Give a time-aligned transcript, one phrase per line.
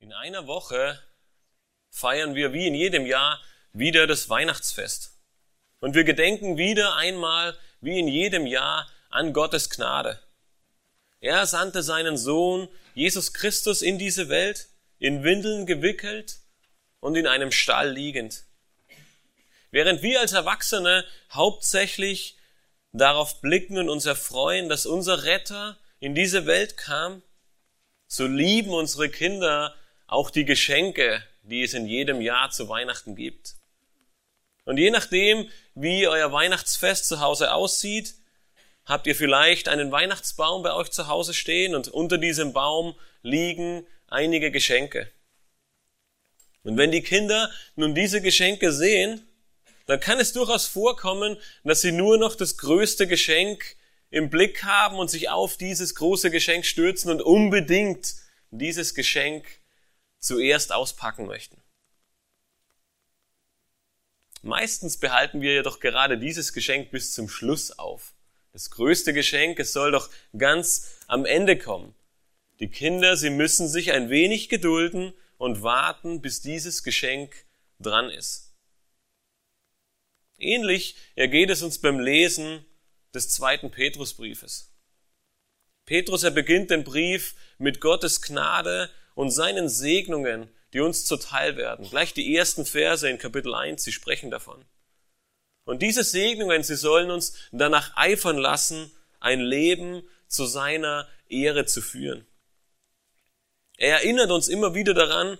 [0.00, 1.02] In einer Woche
[1.90, 3.40] feiern wir wie in jedem Jahr
[3.72, 5.18] wieder das Weihnachtsfest.
[5.80, 10.20] Und wir gedenken wieder einmal wie in jedem Jahr an Gottes Gnade.
[11.20, 14.68] Er sandte seinen Sohn Jesus Christus in diese Welt,
[15.00, 16.38] in Windeln gewickelt
[17.00, 18.44] und in einem Stall liegend.
[19.72, 22.36] Während wir als Erwachsene hauptsächlich
[22.92, 27.22] darauf blicken und uns erfreuen, dass unser Retter in diese Welt kam,
[28.06, 29.74] so lieben unsere Kinder
[30.08, 33.54] auch die Geschenke, die es in jedem Jahr zu Weihnachten gibt.
[34.64, 38.14] Und je nachdem, wie euer Weihnachtsfest zu Hause aussieht,
[38.84, 43.86] habt ihr vielleicht einen Weihnachtsbaum bei euch zu Hause stehen und unter diesem Baum liegen
[44.08, 45.10] einige Geschenke.
[46.64, 49.26] Und wenn die Kinder nun diese Geschenke sehen,
[49.86, 53.76] dann kann es durchaus vorkommen, dass sie nur noch das größte Geschenk
[54.10, 58.14] im Blick haben und sich auf dieses große Geschenk stürzen und unbedingt
[58.50, 59.46] dieses Geschenk
[60.18, 61.62] zuerst auspacken möchten.
[64.42, 68.14] Meistens behalten wir jedoch gerade dieses Geschenk bis zum Schluss auf.
[68.52, 71.94] Das größte Geschenk, es soll doch ganz am Ende kommen.
[72.60, 77.46] Die Kinder, sie müssen sich ein wenig gedulden und warten, bis dieses Geschenk
[77.78, 78.56] dran ist.
[80.38, 82.64] Ähnlich ergeht es uns beim Lesen
[83.14, 84.72] des zweiten Petrusbriefes.
[85.84, 91.90] Petrus, er beginnt den Brief mit Gottes Gnade und seinen Segnungen, die uns zuteil werden.
[91.90, 94.64] Gleich die ersten Verse in Kapitel 1, sie sprechen davon.
[95.64, 101.82] Und diese Segnungen, sie sollen uns danach eifern lassen, ein Leben zu seiner Ehre zu
[101.82, 102.28] führen.
[103.76, 105.36] Er erinnert uns immer wieder daran,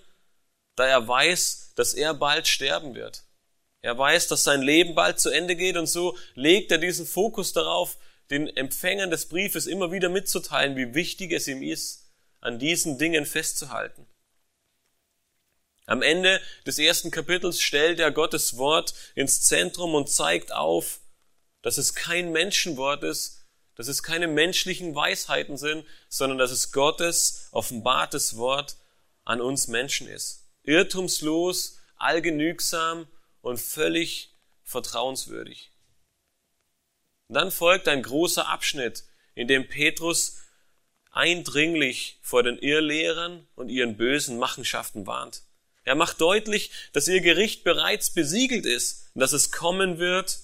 [0.75, 3.23] da er weiß, dass er bald sterben wird.
[3.81, 7.53] Er weiß, dass sein Leben bald zu Ende geht und so legt er diesen Fokus
[7.53, 7.97] darauf,
[8.29, 12.08] den Empfängern des Briefes immer wieder mitzuteilen, wie wichtig es ihm ist,
[12.41, 14.07] an diesen Dingen festzuhalten.
[15.87, 21.01] Am Ende des ersten Kapitels stellt er Gottes Wort ins Zentrum und zeigt auf,
[21.63, 27.49] dass es kein Menschenwort ist, dass es keine menschlichen Weisheiten sind, sondern dass es Gottes
[27.53, 28.77] offenbartes Wort
[29.25, 30.51] an uns Menschen ist.
[30.63, 33.07] Irrtumslos, allgenügsam
[33.41, 35.73] und völlig vertrauenswürdig.
[37.29, 40.39] dann folgt ein großer Abschnitt, in dem Petrus
[41.11, 45.43] eindringlich vor den Irrlehrern und ihren bösen Machenschaften warnt.
[45.85, 50.41] Er macht deutlich, dass ihr Gericht bereits besiegelt ist, dass es kommen wird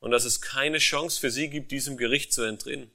[0.00, 2.90] und dass es keine Chance für sie gibt, diesem Gericht zu entrinnen.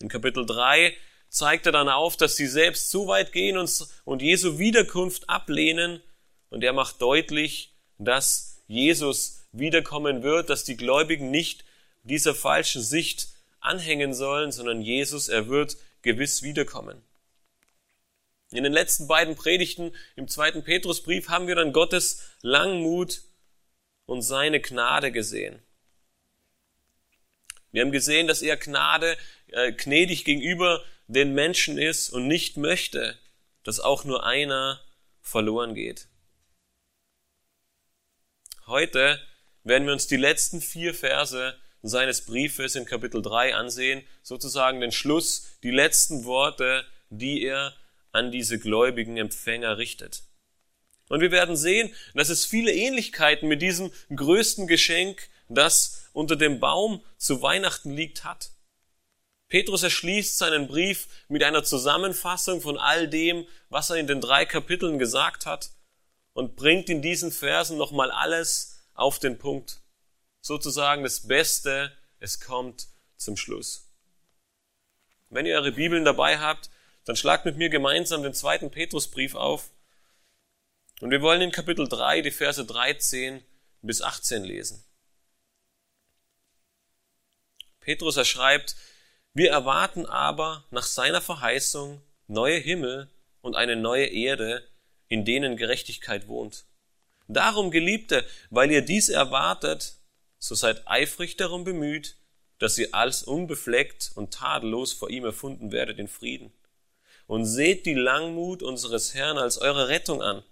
[0.00, 0.96] In Kapitel 3
[1.28, 6.02] zeigt er dann auf, dass sie selbst so weit gehen und, und Jesu Wiederkunft ablehnen,
[6.50, 11.64] und er macht deutlich, dass Jesus wiederkommen wird, dass die Gläubigen nicht
[12.02, 13.28] dieser falschen Sicht
[13.60, 17.02] anhängen sollen, sondern Jesus, er wird gewiss wiederkommen.
[18.52, 23.22] In den letzten beiden Predigten im zweiten Petrusbrief haben wir dann Gottes Langmut
[24.06, 25.62] und seine Gnade gesehen.
[27.70, 29.16] Wir haben gesehen, dass er Gnade,
[29.48, 33.16] äh, gnädig gegenüber den Menschen ist und nicht möchte,
[33.62, 34.80] dass auch nur einer
[35.20, 36.08] verloren geht.
[38.66, 39.20] Heute
[39.62, 44.92] werden wir uns die letzten vier Verse seines Briefes in Kapitel 3 ansehen, sozusagen den
[44.92, 47.74] Schluss, die letzten Worte, die er
[48.12, 50.22] an diese gläubigen Empfänger richtet.
[51.08, 56.60] Und wir werden sehen, dass es viele Ähnlichkeiten mit diesem größten Geschenk, das unter dem
[56.60, 58.50] Baum zu Weihnachten liegt, hat.
[59.48, 64.44] Petrus erschließt seinen Brief mit einer Zusammenfassung von all dem, was er in den drei
[64.44, 65.70] Kapiteln gesagt hat
[66.32, 69.79] und bringt in diesen Versen nochmal alles auf den Punkt.
[70.40, 73.88] Sozusagen das Beste, es kommt zum Schluss.
[75.28, 76.70] Wenn ihr eure Bibeln dabei habt,
[77.04, 79.70] dann schlagt mit mir gemeinsam den zweiten Petrusbrief auf.
[81.00, 83.42] Und wir wollen in Kapitel 3 die Verse 13
[83.82, 84.84] bis 18 lesen.
[87.80, 88.76] Petrus erschreibt,
[89.32, 93.08] wir erwarten aber nach seiner Verheißung neue Himmel
[93.40, 94.68] und eine neue Erde,
[95.08, 96.66] in denen Gerechtigkeit wohnt.
[97.28, 99.99] Darum, Geliebte, weil ihr dies erwartet,
[100.40, 102.16] so seid eifrig darum bemüht,
[102.58, 106.52] dass ihr als unbefleckt und tadellos vor ihm erfunden werdet in Frieden.
[107.26, 110.42] Und seht die Langmut unseres Herrn als eure Rettung an,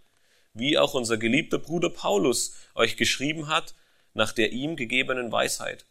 [0.55, 3.75] wie auch unser geliebter Bruder Paulus euch geschrieben hat,
[4.15, 5.87] nach der ihm gegebenen Weisheit.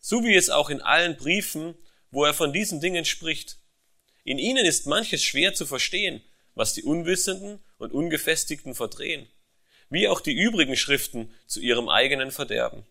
[0.00, 1.74] So wie es auch in allen Briefen,
[2.10, 3.58] wo er von diesen Dingen spricht.
[4.24, 6.22] In ihnen ist manches schwer zu verstehen,
[6.54, 9.28] was die Unwissenden und Ungefestigten verdrehen,
[9.90, 12.86] wie auch die übrigen Schriften zu ihrem eigenen Verderben.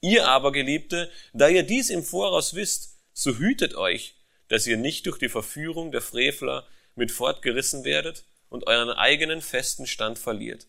[0.00, 4.14] Ihr aber, Geliebte, da ihr dies im Voraus wisst, so hütet euch,
[4.48, 9.86] dass ihr nicht durch die Verführung der Frevler mit fortgerissen werdet und euren eigenen festen
[9.86, 10.66] Stand verliert.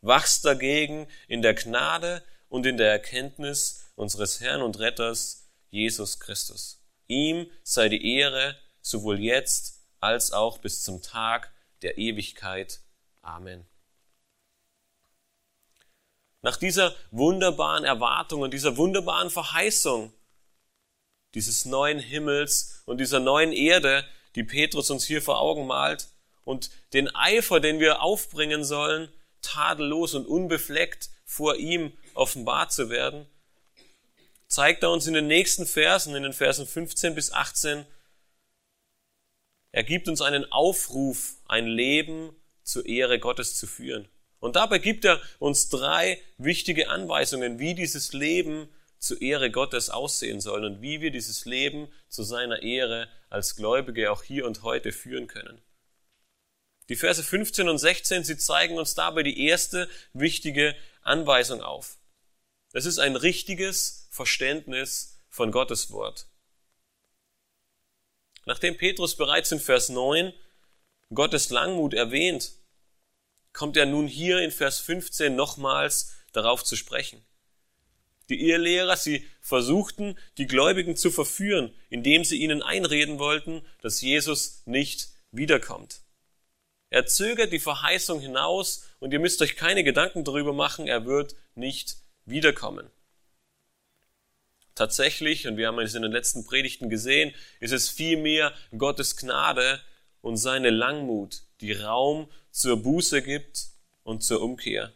[0.00, 6.80] Wachst dagegen in der Gnade und in der Erkenntnis unseres Herrn und Retters Jesus Christus.
[7.08, 12.80] Ihm sei die Ehre sowohl jetzt als auch bis zum Tag der Ewigkeit.
[13.22, 13.66] Amen.
[16.42, 20.12] Nach dieser wunderbaren Erwartung und dieser wunderbaren Verheißung
[21.34, 24.04] dieses neuen Himmels und dieser neuen Erde,
[24.34, 26.08] die Petrus uns hier vor Augen malt,
[26.44, 29.12] und den Eifer, den wir aufbringen sollen,
[29.42, 33.26] tadellos und unbefleckt vor ihm offenbart zu werden,
[34.46, 37.84] zeigt er uns in den nächsten Versen, in den Versen 15 bis 18,
[39.72, 44.08] er gibt uns einen Aufruf, ein Leben zur Ehre Gottes zu führen.
[44.40, 48.68] Und dabei gibt er uns drei wichtige Anweisungen, wie dieses Leben
[48.98, 54.10] zur Ehre Gottes aussehen soll und wie wir dieses Leben zu seiner Ehre als Gläubige
[54.10, 55.60] auch hier und heute führen können.
[56.88, 61.98] Die Verse 15 und 16, sie zeigen uns dabei die erste wichtige Anweisung auf.
[62.72, 66.26] Es ist ein richtiges Verständnis von Gottes Wort.
[68.46, 70.32] Nachdem Petrus bereits in Vers 9
[71.12, 72.52] Gottes Langmut erwähnt,
[73.58, 77.24] kommt er nun hier in Vers 15 nochmals darauf zu sprechen.
[78.28, 84.62] Die Ehelehrer, sie versuchten, die Gläubigen zu verführen, indem sie ihnen einreden wollten, dass Jesus
[84.64, 86.02] nicht wiederkommt.
[86.90, 91.34] Er zögert die Verheißung hinaus und ihr müsst euch keine Gedanken darüber machen, er wird
[91.56, 91.96] nicht
[92.26, 92.88] wiederkommen.
[94.76, 99.80] Tatsächlich, und wir haben es in den letzten Predigten gesehen, ist es vielmehr Gottes Gnade
[100.20, 103.68] und seine Langmut, die Raum zur Buße gibt
[104.02, 104.92] und zur Umkehr.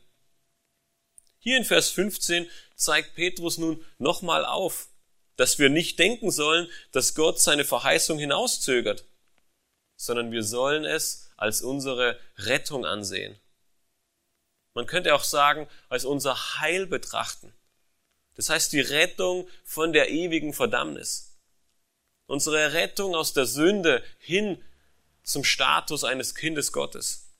[1.38, 4.88] Hier in Vers 15 zeigt Petrus nun nochmal auf,
[5.36, 9.04] dass wir nicht denken sollen, dass Gott seine Verheißung hinauszögert,
[9.96, 13.38] sondern wir sollen es als unsere Rettung ansehen.
[14.74, 17.52] Man könnte auch sagen, als unser Heil betrachten.
[18.34, 21.38] Das heißt die Rettung von der ewigen Verdammnis.
[22.26, 24.64] Unsere Rettung aus der Sünde hin
[25.22, 27.31] zum Status eines Kindes Gottes.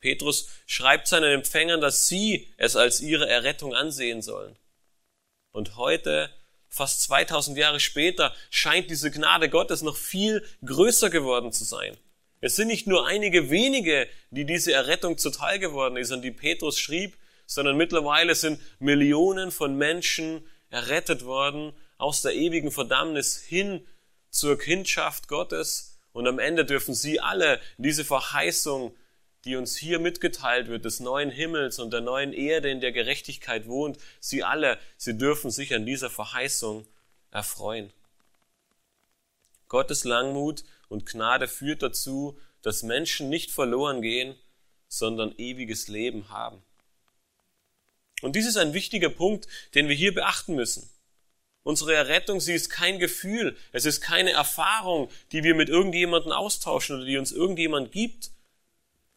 [0.00, 4.56] Petrus schreibt seinen Empfängern, dass sie es als ihre Errettung ansehen sollen.
[5.52, 6.30] Und heute,
[6.68, 11.96] fast 2000 Jahre später, scheint diese Gnade Gottes noch viel größer geworden zu sein.
[12.40, 16.78] Es sind nicht nur einige wenige, die diese Errettung zuteil geworden ist und die Petrus
[16.78, 17.16] schrieb,
[17.46, 23.86] sondern mittlerweile sind Millionen von Menschen errettet worden aus der ewigen Verdammnis hin
[24.30, 28.94] zur Kindschaft Gottes und am Ende dürfen sie alle diese Verheißung
[29.46, 33.68] die uns hier mitgeteilt wird, des neuen Himmels und der neuen Erde, in der Gerechtigkeit
[33.68, 36.86] wohnt, sie alle, sie dürfen sich an dieser Verheißung
[37.30, 37.92] erfreuen.
[39.68, 44.34] Gottes Langmut und Gnade führt dazu, dass Menschen nicht verloren gehen,
[44.88, 46.62] sondern ewiges Leben haben.
[48.22, 50.90] Und dies ist ein wichtiger Punkt, den wir hier beachten müssen.
[51.62, 56.96] Unsere Errettung, sie ist kein Gefühl, es ist keine Erfahrung, die wir mit irgendjemandem austauschen
[56.96, 58.30] oder die uns irgendjemand gibt,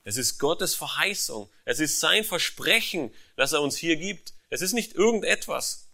[0.04, 1.50] es ist Gottes Verheißung.
[1.66, 4.34] Es ist sein Versprechen, das er uns hier gibt.
[4.50, 5.90] Es ist nicht irgendetwas.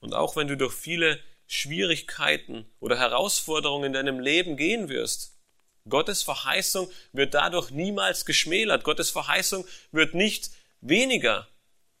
[0.00, 5.34] Und auch wenn du durch viele Schwierigkeiten oder Herausforderungen in deinem Leben gehen wirst,
[5.88, 8.82] Gottes Verheißung wird dadurch niemals geschmälert.
[8.82, 11.48] Gottes Verheißung wird nicht weniger.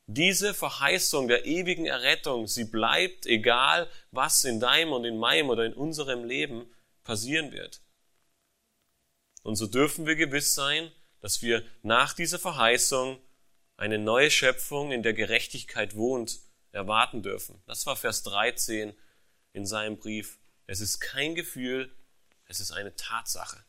[0.08, 5.64] Diese Verheißung der ewigen Errettung, sie bleibt, egal was in deinem und in meinem oder
[5.64, 6.68] in unserem Leben
[7.06, 7.80] passieren wird.
[9.42, 13.18] Und so dürfen wir gewiss sein, dass wir nach dieser Verheißung
[13.76, 16.40] eine neue Schöpfung in der Gerechtigkeit wohnt,
[16.72, 17.62] erwarten dürfen.
[17.66, 18.92] Das war Vers 13
[19.52, 20.38] in seinem Brief.
[20.66, 21.94] Es ist kein Gefühl,
[22.46, 23.64] es ist eine Tatsache.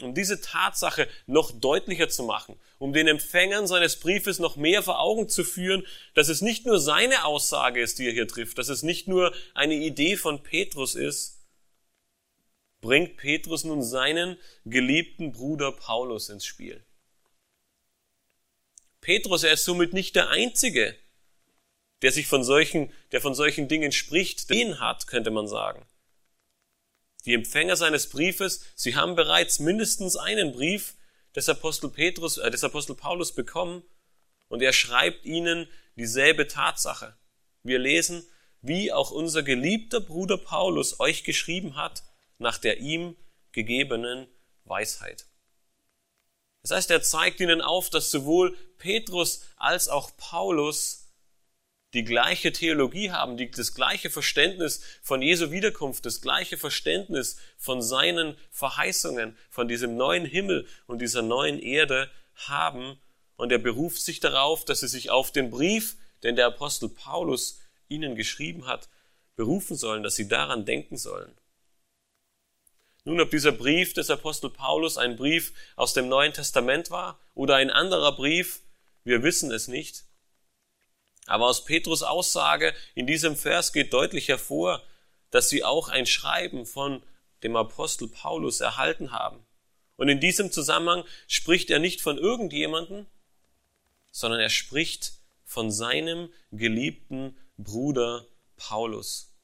[0.00, 5.00] Um diese Tatsache noch deutlicher zu machen, um den Empfängern seines Briefes noch mehr vor
[5.00, 8.68] Augen zu führen, dass es nicht nur seine Aussage ist, die er hier trifft, dass
[8.68, 11.38] es nicht nur eine Idee von Petrus ist,
[12.80, 16.84] bringt Petrus nun seinen geliebten Bruder Paulus ins Spiel.
[19.00, 20.94] Petrus, er ist somit nicht der Einzige,
[22.02, 25.87] der sich von solchen, der von solchen Dingen spricht, den hat, könnte man sagen.
[27.28, 30.94] Die Empfänger seines Briefes, sie haben bereits mindestens einen Brief
[31.36, 33.82] des Apostel Petrus, äh, des Apostel Paulus bekommen
[34.48, 37.18] und er schreibt ihnen dieselbe Tatsache.
[37.62, 38.26] Wir lesen,
[38.62, 42.02] wie auch unser geliebter Bruder Paulus euch geschrieben hat,
[42.38, 43.14] nach der ihm
[43.52, 44.26] gegebenen
[44.64, 45.26] Weisheit.
[46.62, 51.07] Das heißt, er zeigt ihnen auf, dass sowohl Petrus als auch Paulus
[51.94, 57.80] die gleiche Theologie haben, die, das gleiche Verständnis von Jesu Wiederkunft, das gleiche Verständnis von
[57.80, 62.98] seinen Verheißungen, von diesem neuen Himmel und dieser neuen Erde haben.
[63.36, 67.60] Und er beruft sich darauf, dass sie sich auf den Brief, den der Apostel Paulus
[67.88, 68.88] ihnen geschrieben hat,
[69.36, 71.32] berufen sollen, dass sie daran denken sollen.
[73.04, 77.56] Nun, ob dieser Brief des Apostel Paulus ein Brief aus dem Neuen Testament war oder
[77.56, 78.60] ein anderer Brief,
[79.04, 80.04] wir wissen es nicht.
[81.28, 84.82] Aber aus Petrus Aussage in diesem Vers geht deutlich hervor,
[85.30, 87.02] dass sie auch ein Schreiben von
[87.42, 89.44] dem Apostel Paulus erhalten haben.
[89.96, 93.06] Und in diesem Zusammenhang spricht er nicht von irgendjemanden,
[94.10, 95.12] sondern er spricht
[95.44, 99.34] von seinem geliebten Bruder Paulus.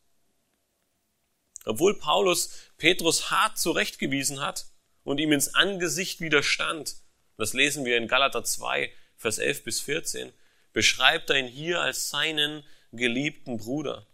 [1.66, 4.66] Obwohl Paulus Petrus hart zurechtgewiesen hat
[5.02, 6.96] und ihm ins Angesicht widerstand,
[7.36, 10.32] das lesen wir in Galater 2, Vers 11 bis 14,
[10.74, 12.62] beschreibt er ihn hier als seinen
[12.92, 14.06] geliebten Bruder.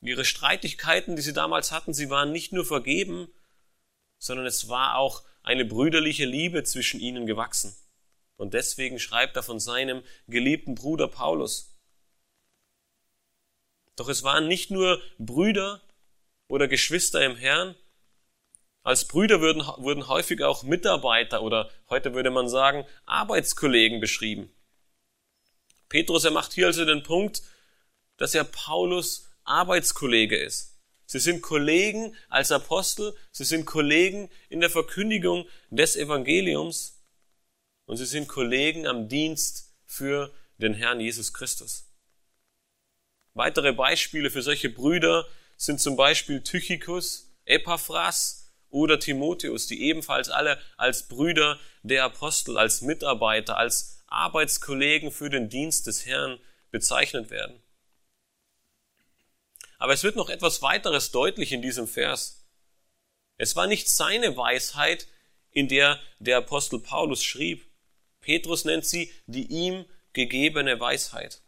[0.00, 3.32] Ihre Streitigkeiten, die sie damals hatten, sie waren nicht nur vergeben,
[4.18, 7.76] sondern es war auch eine brüderliche Liebe zwischen ihnen gewachsen.
[8.36, 11.76] Und deswegen schreibt er von seinem geliebten Bruder Paulus.
[13.96, 15.82] Doch es waren nicht nur Brüder
[16.46, 17.74] oder Geschwister im Herrn,
[18.88, 24.50] als Brüder würden, wurden häufig auch Mitarbeiter oder heute würde man sagen Arbeitskollegen beschrieben.
[25.90, 27.42] Petrus, er macht hier also den Punkt,
[28.16, 30.78] dass er Paulus Arbeitskollege ist.
[31.04, 36.98] Sie sind Kollegen als Apostel, sie sind Kollegen in der Verkündigung des Evangeliums
[37.84, 41.92] und sie sind Kollegen am Dienst für den Herrn Jesus Christus.
[43.34, 45.28] Weitere Beispiele für solche Brüder
[45.58, 48.37] sind zum Beispiel Tychicus, Epaphras,
[48.70, 55.48] oder Timotheus, die ebenfalls alle als Brüder der Apostel, als Mitarbeiter, als Arbeitskollegen für den
[55.48, 56.38] Dienst des Herrn
[56.70, 57.62] bezeichnet werden.
[59.78, 62.46] Aber es wird noch etwas weiteres deutlich in diesem Vers.
[63.36, 65.06] Es war nicht seine Weisheit,
[65.50, 67.64] in der der Apostel Paulus schrieb.
[68.20, 71.42] Petrus nennt sie die ihm gegebene Weisheit.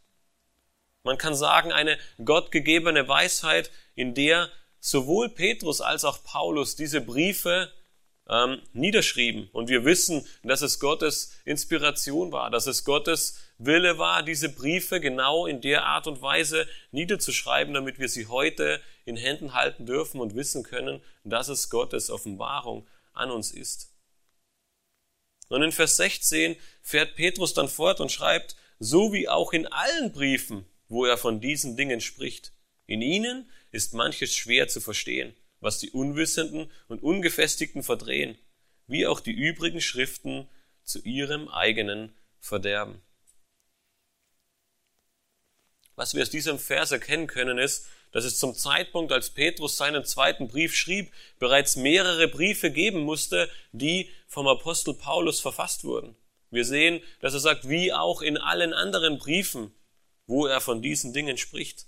[1.03, 4.51] Man kann sagen, eine gottgegebene Weisheit, in der
[4.81, 7.71] sowohl Petrus als auch Paulus diese Briefe
[8.29, 9.49] ähm, niederschrieben.
[9.53, 15.01] Und wir wissen, dass es Gottes Inspiration war, dass es Gottes Wille war, diese Briefe
[15.01, 20.21] genau in der Art und Weise niederzuschreiben, damit wir sie heute in Händen halten dürfen
[20.21, 23.93] und wissen können, dass es Gottes Offenbarung an uns ist.
[25.49, 30.13] Und in Vers 16 fährt Petrus dann fort und schreibt, so wie auch in allen
[30.13, 32.53] Briefen, wo er von diesen Dingen spricht.
[32.87, 38.39] In ihnen ist manches schwer zu verstehen, was die Unwissenden und Ungefestigten verdrehen,
[38.87, 40.49] wie auch die übrigen Schriften
[40.83, 43.01] zu ihrem eigenen Verderben.
[45.95, 50.05] Was wir aus diesem Vers erkennen können, ist, dass es zum Zeitpunkt, als Petrus seinen
[50.05, 56.17] zweiten Brief schrieb, bereits mehrere Briefe geben musste, die vom Apostel Paulus verfasst wurden.
[56.51, 59.73] Wir sehen, dass er sagt, wie auch in allen anderen Briefen,
[60.27, 61.87] wo er von diesen Dingen spricht.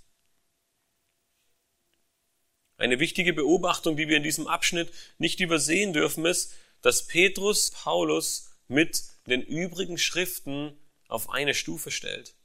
[2.83, 8.49] Eine wichtige Beobachtung, die wir in diesem Abschnitt nicht übersehen dürfen, ist, dass Petrus Paulus
[8.67, 12.35] mit den übrigen Schriften auf eine Stufe stellt.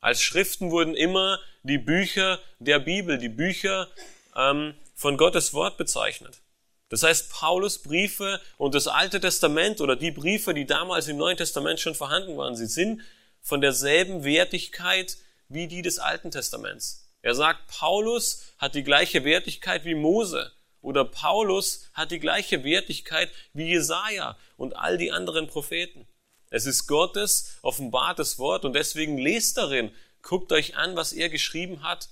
[0.00, 3.88] Als Schriften wurden immer die Bücher der Bibel, die Bücher
[4.34, 6.42] ähm, von Gottes Wort bezeichnet.
[6.88, 11.36] Das heißt, Paulus Briefe und das Alte Testament oder die Briefe, die damals im Neuen
[11.36, 13.02] Testament schon vorhanden waren, sie sind
[13.40, 15.16] von derselben Wertigkeit
[15.48, 17.03] wie die des Alten Testaments.
[17.24, 20.52] Er sagt, Paulus hat die gleiche Wertigkeit wie Mose
[20.82, 26.06] oder Paulus hat die gleiche Wertigkeit wie Jesaja und all die anderen Propheten.
[26.50, 29.90] Es ist Gottes offenbartes Wort und deswegen lest darin,
[30.20, 32.10] guckt euch an, was er geschrieben hat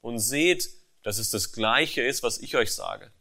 [0.00, 0.68] und seht,
[1.04, 3.12] dass es das Gleiche ist, was ich euch sage.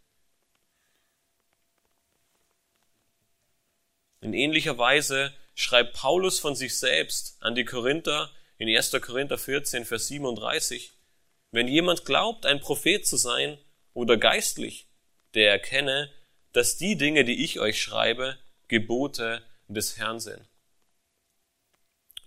[4.20, 8.94] In ähnlicher Weise schreibt Paulus von sich selbst an die Korinther in 1.
[9.00, 10.92] Korinther 14, Vers 37,
[11.54, 13.60] wenn jemand glaubt, ein Prophet zu sein
[13.94, 14.88] oder geistlich,
[15.36, 16.12] der erkenne,
[16.52, 20.42] dass die Dinge, die ich euch schreibe, Gebote des Herrn sind.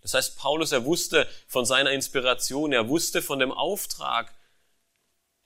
[0.03, 4.33] Das heißt, Paulus, er wusste von seiner Inspiration, er wusste von dem Auftrag,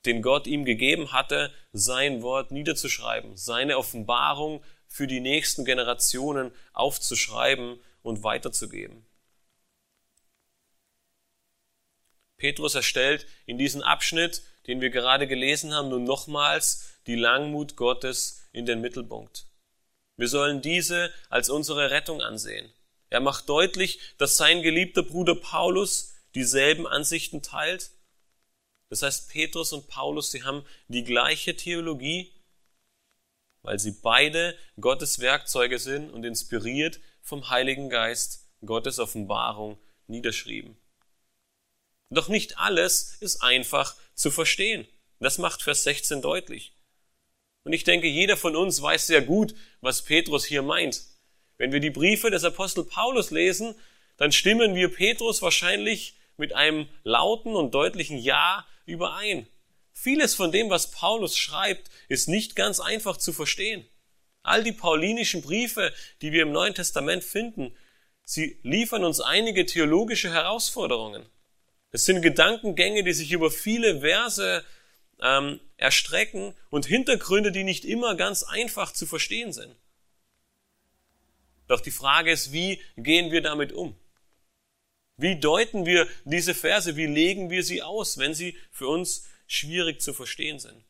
[0.05, 7.79] den Gott ihm gegeben hatte, sein Wort niederzuschreiben, seine Offenbarung für die nächsten Generationen aufzuschreiben
[8.03, 9.07] und weiterzugeben.
[12.41, 18.41] Petrus erstellt in diesem Abschnitt, den wir gerade gelesen haben, nun nochmals die Langmut Gottes
[18.51, 19.45] in den Mittelpunkt.
[20.17, 22.73] Wir sollen diese als unsere Rettung ansehen.
[23.09, 27.91] Er macht deutlich, dass sein geliebter Bruder Paulus dieselben Ansichten teilt.
[28.89, 32.33] Das heißt, Petrus und Paulus, sie haben die gleiche Theologie,
[33.61, 40.80] weil sie beide Gottes Werkzeuge sind und inspiriert vom Heiligen Geist Gottes Offenbarung niederschrieben.
[42.11, 44.85] Doch nicht alles ist einfach zu verstehen.
[45.19, 46.73] Das macht Vers 16 deutlich.
[47.63, 51.03] Und ich denke, jeder von uns weiß sehr gut, was Petrus hier meint.
[51.57, 53.75] Wenn wir die Briefe des Apostel Paulus lesen,
[54.17, 59.47] dann stimmen wir Petrus wahrscheinlich mit einem lauten und deutlichen Ja überein.
[59.93, 63.85] Vieles von dem, was Paulus schreibt, ist nicht ganz einfach zu verstehen.
[64.43, 67.73] All die paulinischen Briefe, die wir im Neuen Testament finden,
[68.25, 71.25] sie liefern uns einige theologische Herausforderungen.
[71.91, 74.65] Es sind Gedankengänge, die sich über viele Verse
[75.21, 79.75] ähm, erstrecken und Hintergründe, die nicht immer ganz einfach zu verstehen sind.
[81.67, 83.97] Doch die Frage ist, wie gehen wir damit um?
[85.17, 86.95] Wie deuten wir diese Verse?
[86.95, 90.83] Wie legen wir sie aus, wenn sie für uns schwierig zu verstehen sind?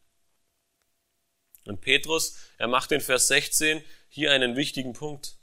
[1.65, 5.38] Und Petrus, er macht in Vers 16 hier einen wichtigen Punkt.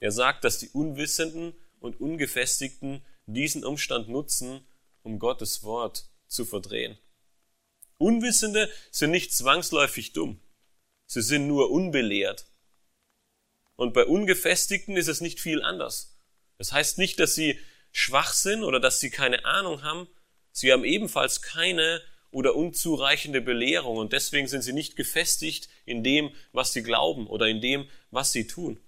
[0.00, 3.04] Er sagt, dass die Unwissenden und Ungefestigten
[3.34, 4.66] diesen Umstand nutzen,
[5.02, 6.98] um Gottes Wort zu verdrehen.
[7.98, 10.40] Unwissende sind nicht zwangsläufig dumm.
[11.06, 12.46] Sie sind nur unbelehrt.
[13.76, 16.18] Und bei Ungefestigten ist es nicht viel anders.
[16.58, 17.58] Das heißt nicht, dass sie
[17.92, 20.08] schwach sind oder dass sie keine Ahnung haben.
[20.52, 26.30] Sie haben ebenfalls keine oder unzureichende Belehrung und deswegen sind sie nicht gefestigt in dem,
[26.52, 28.80] was sie glauben oder in dem, was sie tun.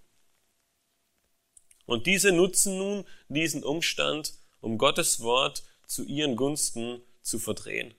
[1.90, 7.92] Und diese nutzen nun diesen Umstand, um Gottes Wort zu ihren Gunsten zu verdrehen.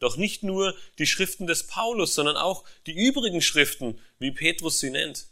[0.00, 4.88] Doch nicht nur die Schriften des Paulus, sondern auch die übrigen Schriften, wie Petrus sie
[4.88, 5.26] nennt.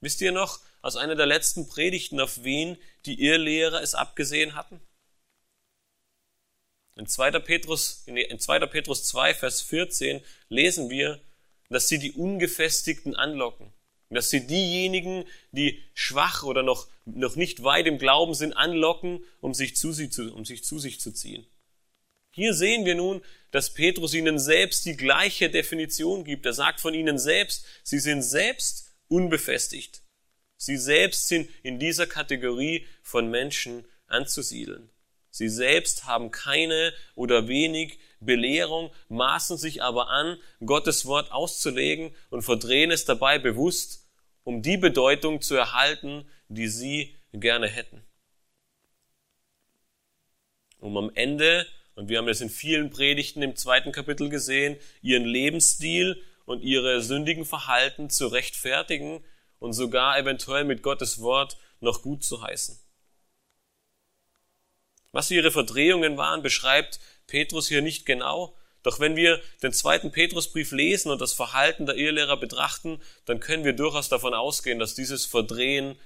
[0.00, 4.80] Wisst ihr noch aus einer der letzten Predigten, auf wen die Irrlehrer es abgesehen hatten?
[6.96, 7.38] In 2.
[7.38, 8.66] Petrus, in 2.
[8.66, 11.20] Petrus 2, Vers 14 lesen wir,
[11.68, 13.72] dass sie die Ungefestigten anlocken.
[14.14, 19.54] Dass sie diejenigen, die schwach oder noch, noch nicht weit im Glauben sind, anlocken, um
[19.54, 21.46] sich zu, sie zu, um sich zu sich zu ziehen.
[22.30, 26.46] Hier sehen wir nun, dass Petrus ihnen selbst die gleiche Definition gibt.
[26.46, 30.02] Er sagt von ihnen selbst, sie sind selbst unbefestigt.
[30.56, 34.90] Sie selbst sind in dieser Kategorie von Menschen anzusiedeln.
[35.30, 42.42] Sie selbst haben keine oder wenig Belehrung, maßen sich aber an, Gottes Wort auszulegen und
[42.42, 44.01] verdrehen es dabei bewusst,
[44.44, 48.02] um die Bedeutung zu erhalten, die sie gerne hätten.
[50.78, 55.24] Um am Ende, und wir haben das in vielen Predigten im zweiten Kapitel gesehen, ihren
[55.24, 59.24] Lebensstil und ihre sündigen Verhalten zu rechtfertigen
[59.58, 62.78] und sogar eventuell mit Gottes Wort noch gut zu heißen.
[65.12, 68.56] Was ihre Verdrehungen waren, beschreibt Petrus hier nicht genau.
[68.82, 73.64] Doch wenn wir den zweiten Petrusbrief lesen und das Verhalten der Irrlehrer betrachten, dann können
[73.64, 75.96] wir durchaus davon ausgehen, dass dieses Verdrehen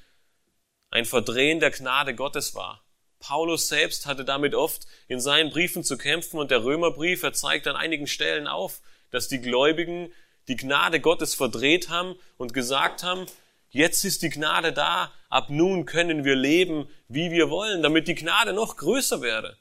[0.91, 2.83] ein Verdrehen der Gnade Gottes war.
[3.19, 7.67] Paulus selbst hatte damit oft in seinen Briefen zu kämpfen und der Römerbrief, er zeigt
[7.67, 10.13] an einigen Stellen auf, dass die Gläubigen
[10.49, 13.27] die Gnade Gottes verdreht haben und gesagt haben,
[13.71, 18.15] jetzt ist die Gnade da, ab nun können wir leben, wie wir wollen, damit die
[18.15, 19.57] Gnade noch größer werde.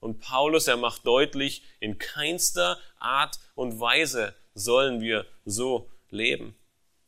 [0.00, 6.56] Und Paulus, er macht deutlich, in keinster Art und Weise sollen wir so leben.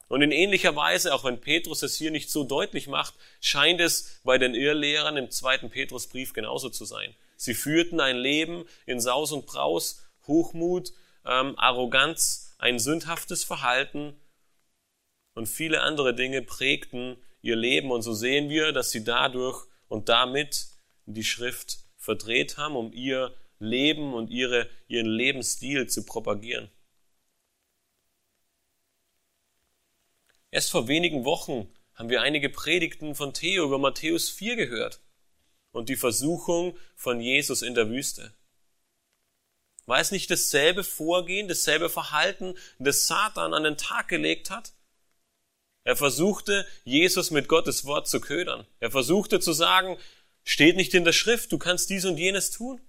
[0.08, 4.20] Und in ähnlicher Weise, auch wenn Petrus es hier nicht so deutlich macht, scheint es
[4.24, 7.14] bei den Irrlehrern im zweiten Petrusbrief genauso zu sein.
[7.36, 10.92] Sie führten ein Leben in Saus und Braus, Hochmut,
[11.24, 14.20] ähm, Arroganz, ein sündhaftes Verhalten
[15.34, 17.90] und viele andere Dinge prägten ihr Leben.
[17.90, 20.66] Und so sehen wir, dass sie dadurch und damit
[21.06, 26.68] die Schrift verdreht haben, um ihr Leben und ihre, ihren Lebensstil zu propagieren.
[30.50, 35.00] Erst vor wenigen Wochen haben wir einige Predigten von Theo über Matthäus 4 gehört
[35.70, 38.34] und die Versuchung von Jesus in der Wüste.
[39.86, 44.72] War es nicht dasselbe Vorgehen, dasselbe Verhalten, das Satan an den Tag gelegt hat?
[45.84, 48.66] Er versuchte, Jesus mit Gottes Wort zu ködern.
[48.80, 49.98] Er versuchte zu sagen,
[50.44, 52.80] steht nicht in der Schrift, du kannst dies und jenes tun.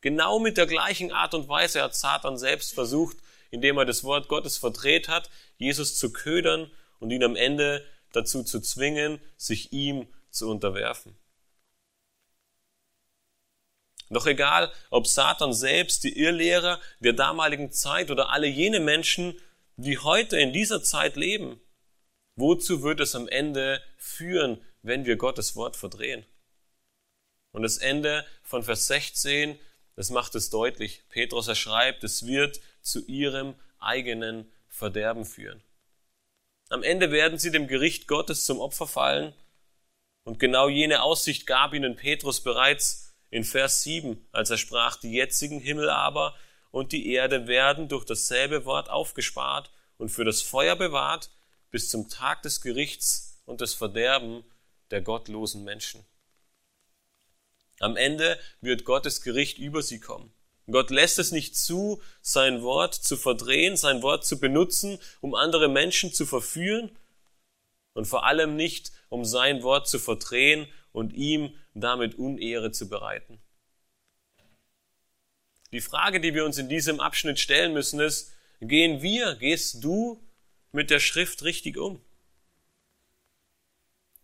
[0.00, 3.16] Genau mit der gleichen Art und Weise hat Satan selbst versucht,
[3.50, 8.42] indem er das Wort Gottes verdreht hat, Jesus zu ködern und ihn am Ende dazu
[8.42, 11.16] zu zwingen, sich ihm zu unterwerfen.
[14.10, 19.40] Doch egal, ob Satan selbst, die Irrlehrer der damaligen Zeit oder alle jene Menschen,
[19.76, 21.60] die heute in dieser Zeit leben,
[22.36, 26.24] wozu wird es am Ende führen, wenn wir Gottes Wort verdrehen?
[27.52, 29.58] Und das Ende von Vers 16,
[29.94, 31.04] das macht es deutlich.
[31.08, 35.62] Petrus erschreibt, es wird zu ihrem eigenen Verderben führen.
[36.68, 39.32] Am Ende werden sie dem Gericht Gottes zum Opfer fallen.
[40.24, 45.12] Und genau jene Aussicht gab ihnen Petrus bereits in Vers 7, als er sprach, die
[45.12, 46.34] jetzigen Himmel aber
[46.70, 51.30] und die Erde werden durch dasselbe Wort aufgespart und für das Feuer bewahrt
[51.70, 54.44] bis zum Tag des Gerichts und des Verderben
[54.90, 56.04] der gottlosen Menschen.
[57.80, 60.32] Am Ende wird Gottes Gericht über sie kommen.
[60.68, 65.68] Gott lässt es nicht zu, sein Wort zu verdrehen, sein Wort zu benutzen, um andere
[65.68, 66.90] Menschen zu verführen
[67.92, 73.40] und vor allem nicht, um sein Wort zu verdrehen und ihm damit Unehre zu bereiten.
[75.72, 80.22] Die Frage, die wir uns in diesem Abschnitt stellen müssen, ist, gehen wir, gehst du
[80.72, 82.00] mit der Schrift richtig um?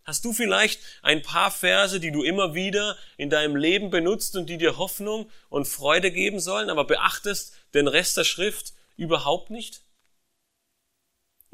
[0.04, 4.46] Hast du vielleicht ein paar Verse, die du immer wieder in deinem Leben benutzt und
[4.46, 9.82] die dir Hoffnung und Freude geben sollen, aber beachtest den Rest der Schrift überhaupt nicht?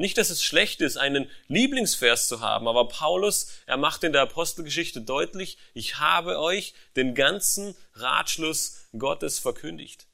[0.01, 4.23] Nicht, dass es schlecht ist, einen Lieblingsvers zu haben, aber Paulus, er macht in der
[4.23, 10.08] Apostelgeschichte deutlich, ich habe euch den ganzen Ratschluss Gottes verkündigt.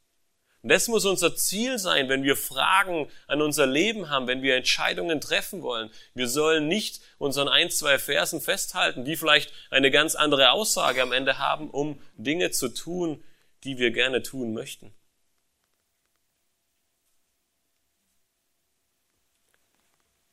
[0.65, 4.57] Und das muss unser Ziel sein, wenn wir Fragen an unser Leben haben, wenn wir
[4.57, 5.91] Entscheidungen treffen wollen.
[6.15, 11.13] Wir sollen nicht unseren ein, zwei Versen festhalten, die vielleicht eine ganz andere Aussage am
[11.13, 13.23] Ende haben, um Dinge zu tun,
[13.65, 14.95] die wir gerne tun möchten.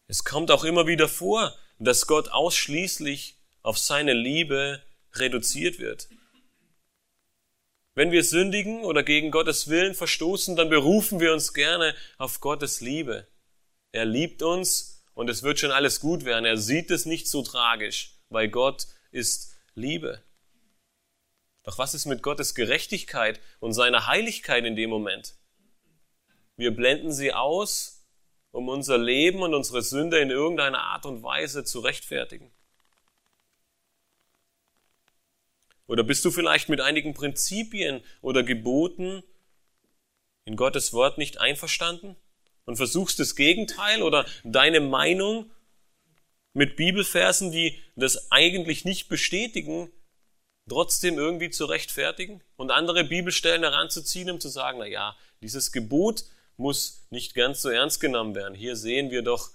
[0.08, 4.82] Es kommt auch immer wieder vor, dass Gott ausschließlich auf seine Liebe
[5.14, 6.08] reduziert wird.
[7.94, 12.80] Wenn wir sündigen oder gegen Gottes Willen verstoßen, dann berufen wir uns gerne auf Gottes
[12.80, 13.28] Liebe.
[13.92, 16.46] Er liebt uns und es wird schon alles gut werden.
[16.46, 20.24] Er sieht es nicht so tragisch, weil Gott ist Liebe.
[21.64, 25.36] Doch was ist mit Gottes Gerechtigkeit und seiner Heiligkeit in dem Moment?
[26.56, 28.08] Wir blenden sie aus,
[28.52, 32.52] um unser Leben und unsere Sünde in irgendeiner Art und Weise zu rechtfertigen.
[35.92, 39.24] Oder bist du vielleicht mit einigen Prinzipien oder Geboten
[40.46, 42.16] in Gottes Wort nicht einverstanden
[42.64, 45.52] und versuchst das Gegenteil oder deine Meinung
[46.54, 49.92] mit Bibelversen, die das eigentlich nicht bestätigen,
[50.70, 56.24] trotzdem irgendwie zu rechtfertigen und andere Bibelstellen heranzuziehen, um zu sagen, na ja, dieses Gebot
[56.56, 58.56] muss nicht ganz so ernst genommen werden.
[58.56, 59.50] Hier sehen wir doch,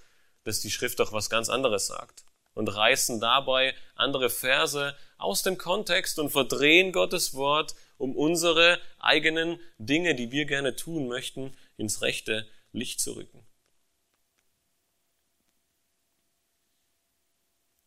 [0.45, 5.59] dass die Schrift doch was ganz anderes sagt und reißen dabei andere Verse aus dem
[5.59, 12.03] Kontext und verdrehen Gottes Wort, um unsere eigenen Dinge, die wir gerne tun möchten, ins
[12.03, 13.47] rechte Licht zu rücken.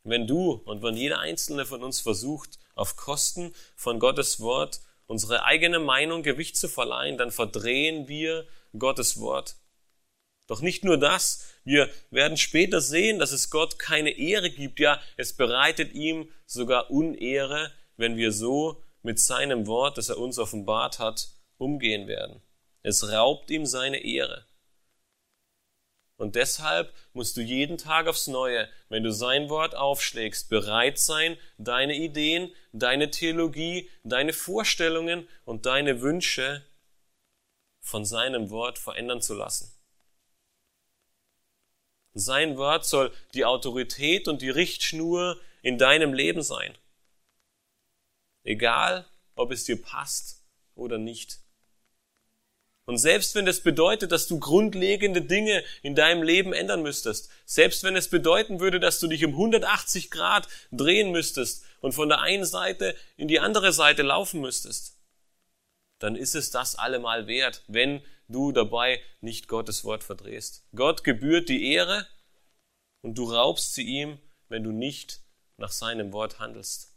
[0.03, 5.43] Wenn du und wenn jeder einzelne von uns versucht, auf Kosten von Gottes Wort unsere
[5.43, 9.55] eigene Meinung Gewicht zu verleihen, dann verdrehen wir Gottes Wort.
[10.49, 14.79] Doch nicht nur das, wir werden später sehen, dass es Gott keine Ehre gibt.
[14.79, 20.39] Ja, es bereitet ihm sogar Unehre, wenn wir so mit seinem Wort, das er uns
[20.39, 21.27] offenbart hat,
[21.59, 22.41] umgehen werden.
[22.81, 24.47] Es raubt ihm seine Ehre.
[26.17, 31.37] Und deshalb musst du jeden Tag aufs Neue, wenn du sein Wort aufschlägst, bereit sein,
[31.59, 36.65] deine Ideen, deine Theologie, deine Vorstellungen und deine Wünsche
[37.81, 39.78] von seinem Wort verändern zu lassen.
[42.13, 46.77] Sein Wort soll die Autorität und die Richtschnur in deinem Leben sein.
[48.43, 50.43] Egal, ob es dir passt
[50.75, 51.39] oder nicht.
[52.85, 57.83] Und selbst wenn es bedeutet, dass du grundlegende Dinge in deinem Leben ändern müsstest, selbst
[57.83, 62.21] wenn es bedeuten würde, dass du dich um 180 Grad drehen müsstest und von der
[62.21, 64.97] einen Seite in die andere Seite laufen müsstest,
[65.99, 70.65] dann ist es das allemal wert, wenn du dabei nicht Gottes Wort verdrehst.
[70.73, 72.07] Gott gebührt die Ehre
[73.01, 75.21] und du raubst sie ihm, wenn du nicht
[75.57, 76.95] nach seinem Wort handelst.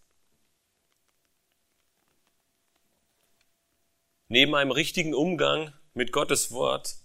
[4.28, 6.96] Neben einem richtigen Umgang mit Gottes Wort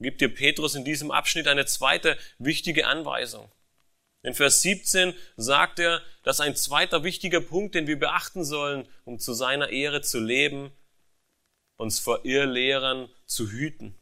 [0.00, 3.50] gibt dir Petrus in diesem Abschnitt eine zweite wichtige Anweisung.
[4.22, 9.18] In Vers 17 sagt er, dass ein zweiter wichtiger Punkt, den wir beachten sollen, um
[9.18, 10.72] zu seiner Ehre zu leben,
[11.78, 13.94] uns vor Irrlehrern zu hüten.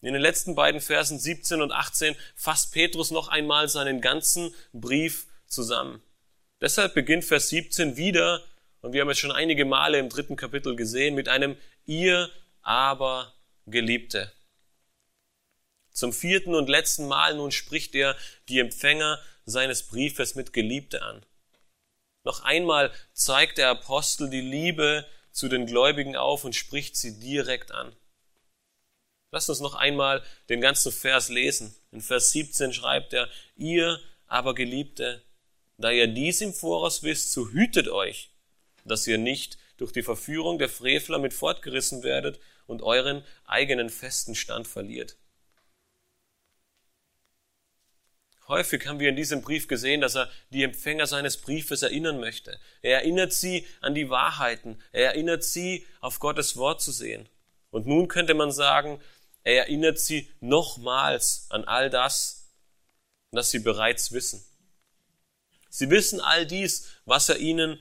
[0.00, 5.26] In den letzten beiden Versen 17 und 18 fasst Petrus noch einmal seinen ganzen Brief
[5.46, 6.02] zusammen.
[6.60, 8.42] Deshalb beginnt Vers 17 wieder,
[8.80, 12.30] und wir haben es schon einige Male im dritten Kapitel gesehen, mit einem ihr
[12.62, 13.34] aber
[13.66, 14.32] Geliebte.
[15.90, 18.16] Zum vierten und letzten Mal nun spricht er
[18.48, 21.26] die Empfänger seines Briefes mit Geliebte an.
[22.22, 27.72] Noch einmal zeigt der Apostel die Liebe zu den Gläubigen auf und spricht sie direkt
[27.72, 27.94] an.
[29.30, 31.74] Lasst uns noch einmal den ganzen Vers lesen.
[31.92, 35.22] In Vers 17 schreibt er, ihr aber Geliebte,
[35.76, 38.30] da ihr dies im Voraus wisst, so hütet euch,
[38.84, 44.34] dass ihr nicht durch die Verführung der Frevler mit fortgerissen werdet und euren eigenen festen
[44.34, 45.17] Stand verliert.
[48.48, 52.58] Häufig haben wir in diesem Brief gesehen, dass er die Empfänger seines Briefes erinnern möchte.
[52.80, 54.82] Er erinnert sie an die Wahrheiten.
[54.90, 57.28] Er erinnert sie, auf Gottes Wort zu sehen.
[57.70, 59.00] Und nun könnte man sagen,
[59.44, 62.50] er erinnert sie nochmals an all das,
[63.32, 64.42] was sie bereits wissen.
[65.68, 67.78] Sie wissen all dies, was er ihnen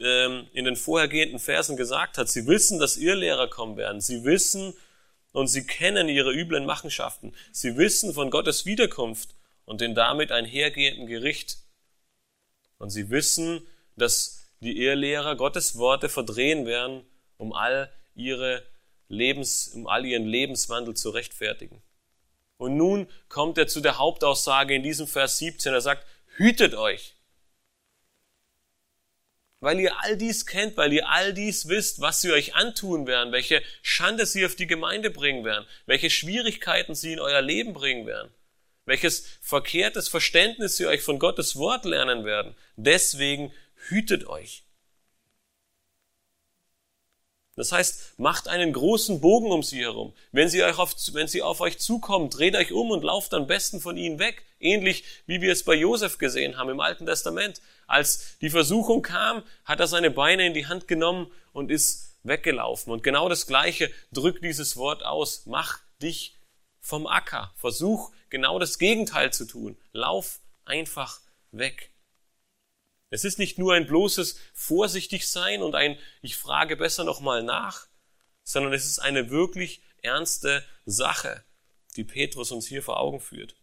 [0.00, 2.30] ähm, in den vorhergehenden Versen gesagt hat.
[2.30, 4.00] Sie wissen, dass Irrlehrer kommen werden.
[4.00, 4.72] Sie wissen
[5.32, 7.34] und sie kennen ihre üblen Machenschaften.
[7.52, 9.34] Sie wissen von Gottes Wiederkunft
[9.66, 11.58] und den damit einhergehenden Gericht.
[12.78, 17.04] Und sie wissen, dass die Irrlehrer Gottes Worte verdrehen werden,
[17.36, 18.62] um all ihre
[19.08, 21.82] Lebens, um all ihren Lebenswandel zu rechtfertigen.
[22.56, 25.74] Und nun kommt er zu der Hauptaussage in diesem Vers 17.
[25.74, 27.14] Er sagt, hütet euch.
[29.60, 33.32] Weil ihr all dies kennt, weil ihr all dies wisst, was sie euch antun werden,
[33.32, 38.06] welche Schande sie auf die Gemeinde bringen werden, welche Schwierigkeiten sie in euer Leben bringen
[38.06, 38.30] werden
[38.86, 42.54] welches verkehrtes Verständnis sie euch von Gottes Wort lernen werden.
[42.76, 43.52] Deswegen
[43.88, 44.62] hütet euch.
[47.56, 50.12] Das heißt, macht einen großen Bogen um sie herum.
[50.30, 53.46] Wenn sie, euch auf, wenn sie auf euch zukommen, dreht euch um und lauft am
[53.46, 54.44] besten von ihnen weg.
[54.60, 57.62] Ähnlich wie wir es bei Josef gesehen haben im Alten Testament.
[57.86, 62.92] Als die Versuchung kam, hat er seine Beine in die Hand genommen und ist weggelaufen.
[62.92, 65.46] Und genau das Gleiche drückt dieses Wort aus.
[65.46, 66.36] Mach dich
[66.80, 67.54] vom Acker.
[67.56, 69.76] Versuch genau das Gegenteil zu tun.
[69.92, 71.92] Lauf einfach weg.
[73.10, 77.86] Es ist nicht nur ein bloßes vorsichtig sein und ein ich frage besser nochmal nach,
[78.42, 81.44] sondern es ist eine wirklich ernste Sache,
[81.96, 83.56] die Petrus uns hier vor Augen führt.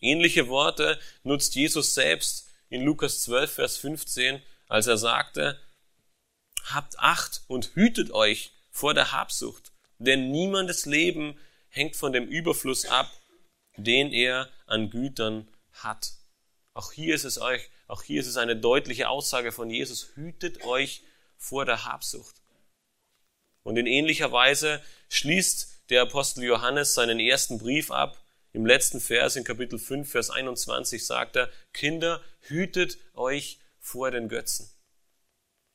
[0.00, 5.60] Ähnliche Worte nutzt Jesus selbst in Lukas 12, Vers 15, als er sagte,
[6.64, 12.86] Habt Acht und hütet euch vor der Habsucht, denn niemandes Leben hängt von dem Überfluss
[12.86, 13.10] ab,
[13.76, 16.12] den er an Gütern hat.
[16.74, 20.10] Auch hier ist es euch, auch hier ist es eine deutliche Aussage von Jesus.
[20.14, 21.02] Hütet euch
[21.36, 22.36] vor der Habsucht.
[23.62, 28.22] Und in ähnlicher Weise schließt der Apostel Johannes seinen ersten Brief ab.
[28.52, 34.28] Im letzten Vers, in Kapitel 5, Vers 21 sagt er, Kinder, hütet euch vor den
[34.28, 34.70] Götzen.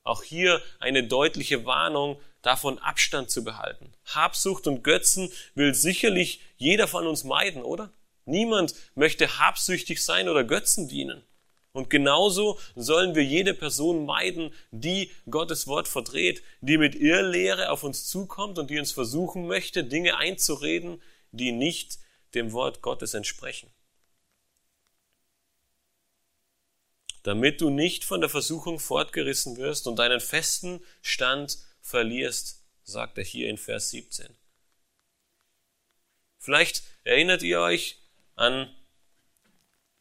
[0.03, 3.91] Auch hier eine deutliche Warnung davon Abstand zu behalten.
[4.05, 7.91] Habsucht und Götzen will sicherlich jeder von uns meiden, oder?
[8.25, 11.23] Niemand möchte habsüchtig sein oder Götzen dienen.
[11.71, 17.83] Und genauso sollen wir jede Person meiden, die Gottes Wort verdreht, die mit Irrlehre auf
[17.83, 21.01] uns zukommt und die uns versuchen möchte, Dinge einzureden,
[21.31, 21.97] die nicht
[22.35, 23.71] dem Wort Gottes entsprechen.
[27.23, 33.23] Damit du nicht von der Versuchung fortgerissen wirst und deinen festen Stand verlierst, sagt er
[33.23, 34.35] hier in Vers 17.
[36.39, 37.99] Vielleicht erinnert ihr euch
[38.35, 38.73] an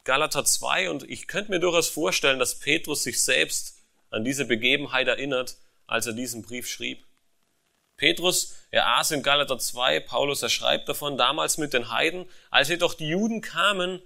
[0.05, 3.79] Galater 2 und ich könnte mir durchaus vorstellen, dass Petrus sich selbst
[4.11, 7.05] an diese Begebenheit erinnert, als er diesen Brief schrieb.
[7.97, 12.68] Petrus, er aß in Galater 2, Paulus, er schreibt davon, damals mit den Heiden, als
[12.68, 14.03] jedoch die Juden kamen,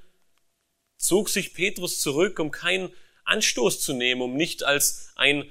[0.99, 2.93] zog sich Petrus zurück, um keinen
[3.25, 5.51] Anstoß zu nehmen, um nicht als ein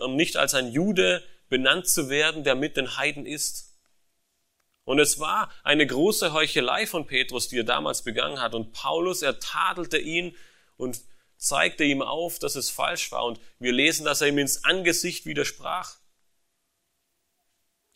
[0.00, 3.70] um nicht als ein Jude benannt zu werden, der mit den Heiden ist.
[4.84, 8.54] Und es war eine große Heuchelei von Petrus, die er damals begangen hat.
[8.54, 10.36] Und Paulus, er tadelte ihn
[10.76, 11.00] und
[11.36, 13.24] zeigte ihm auf, dass es falsch war.
[13.24, 15.96] Und wir lesen, dass er ihm ins Angesicht widersprach.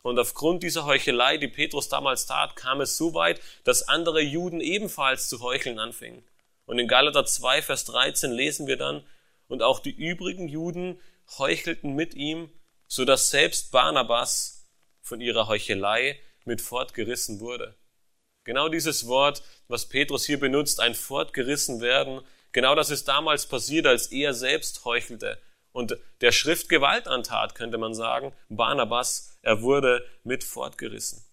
[0.02, 4.60] Und aufgrund dieser Heuchelei, die Petrus damals tat, kam es so weit, dass andere Juden
[4.60, 6.22] ebenfalls zu heucheln anfingen.
[6.66, 9.02] Und in Galater 2, Vers 13 lesen wir dann,
[9.48, 11.00] und auch die übrigen Juden,
[11.38, 12.50] heuchelten mit ihm,
[12.86, 14.66] so dass selbst Barnabas
[15.00, 17.76] von ihrer Heuchelei mit fortgerissen wurde.
[18.44, 22.20] Genau dieses Wort, was Petrus hier benutzt, ein fortgerissen werden,
[22.52, 25.40] genau das ist damals passiert, als er selbst heuchelte
[25.72, 28.32] und der Schrift Gewalt antat, könnte man sagen.
[28.48, 31.24] Barnabas, er wurde mit fortgerissen.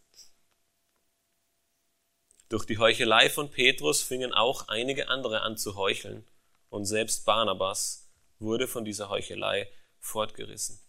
[2.49, 6.27] Durch die Heuchelei von Petrus fingen auch einige andere an zu heucheln
[6.69, 9.69] und selbst Barnabas wurde von dieser Heuchelei
[10.01, 10.79] fortgerissen.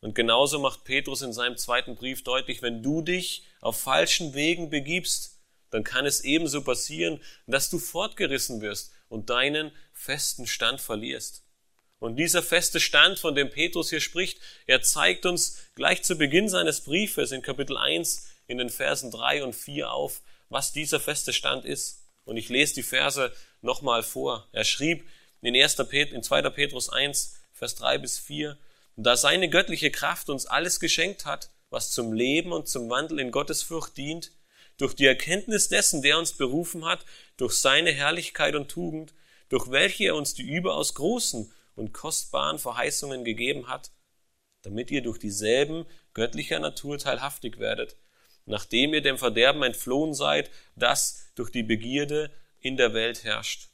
[0.00, 4.70] Und genauso macht Petrus in seinem zweiten Brief deutlich, wenn du dich auf falschen Wegen
[4.70, 11.44] begibst, dann kann es ebenso passieren, dass du fortgerissen wirst und deinen festen Stand verlierst.
[11.98, 16.48] Und dieser feste Stand, von dem Petrus hier spricht, er zeigt uns gleich zu Beginn
[16.48, 21.32] seines Briefes in Kapitel 1 in den Versen 3 und 4 auf, was dieser feste
[21.32, 22.04] Stand ist.
[22.24, 24.46] Und ich lese die Verse nochmal vor.
[24.52, 25.04] Er schrieb
[25.40, 25.76] in, 1.
[25.88, 26.42] Pet in 2.
[26.50, 28.56] Petrus 1, Vers 3 bis 4,
[28.96, 33.30] da seine göttliche Kraft uns alles geschenkt hat, was zum Leben und zum Wandel in
[33.30, 34.32] Gottesfurcht dient,
[34.78, 37.04] durch die Erkenntnis dessen, der uns berufen hat,
[37.36, 39.12] durch seine Herrlichkeit und Tugend,
[39.48, 43.90] durch welche er uns die überaus großen und kostbaren Verheißungen gegeben hat,
[44.62, 47.96] damit ihr durch dieselben göttlicher Natur teilhaftig werdet,
[48.46, 53.68] nachdem ihr dem Verderben entflohen seid, das durch die Begierde in der Welt herrscht.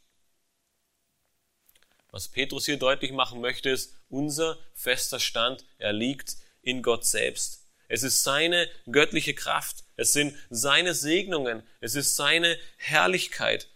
[2.14, 7.66] Was Petrus hier deutlich machen möchte, ist, unser fester Stand, er liegt in Gott selbst.
[7.88, 13.68] Es ist seine göttliche Kraft, es sind seine Segnungen, es ist seine Herrlichkeit,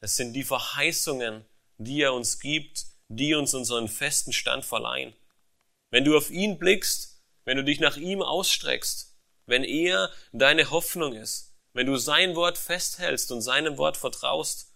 [0.00, 1.44] es sind die Verheißungen,
[1.76, 5.12] die er uns gibt, die uns unseren festen Stand verleihen.
[5.90, 11.12] Wenn du auf ihn blickst, wenn du dich nach ihm ausstreckst, wenn er deine Hoffnung
[11.12, 14.71] ist, wenn du sein Wort festhältst und seinem Wort vertraust,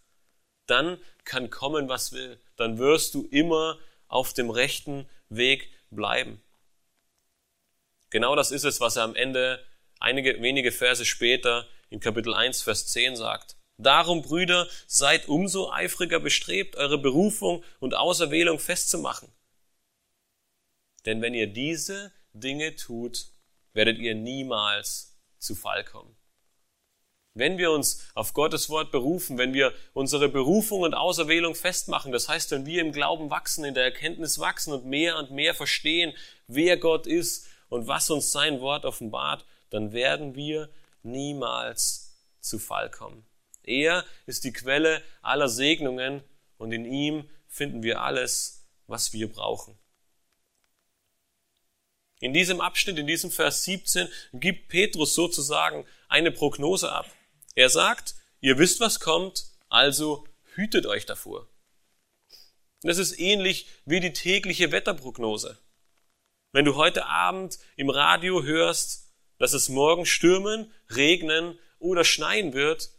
[0.67, 2.41] dann kann kommen, was will.
[2.57, 6.43] Dann wirst du immer auf dem rechten Weg bleiben.
[8.11, 9.65] Genau das ist es, was er am Ende
[9.99, 13.57] einige wenige Verse später in Kapitel 1, Vers 10 sagt.
[13.79, 19.31] Darum, Brüder, seid umso eifriger bestrebt, eure Berufung und Auserwählung festzumachen.
[21.05, 23.27] Denn wenn ihr diese Dinge tut,
[23.75, 26.16] werdet ihr niemals zu Fall kommen.
[27.37, 32.31] Wenn wir uns auf Gottes Wort berufen, wenn wir unsere Berufung und Auserwählung festmachen, das
[32.31, 36.15] heißt, wenn wir im Glauben wachsen, in der Erkenntnis wachsen und mehr und mehr verstehen,
[36.47, 40.71] wer Gott ist und was uns sein Wort offenbart, dann werden wir
[41.03, 43.27] niemals zu Fall kommen.
[43.65, 46.25] Er ist die Quelle aller Segnungen
[46.57, 49.77] und in ihm finden wir alles, was wir brauchen.
[52.21, 57.13] In diesem Abschnitt, in diesem Vers 17, gibt Petrus sozusagen eine Prognose ab.
[57.57, 61.49] Er sagt, ihr wisst, was kommt, also hütet euch davor.
[62.83, 65.59] Das ist ähnlich wie die tägliche Wetterprognose.
[66.53, 72.91] Wenn du heute Abend im Radio hörst, dass es morgen stürmen, regnen oder schneien wird,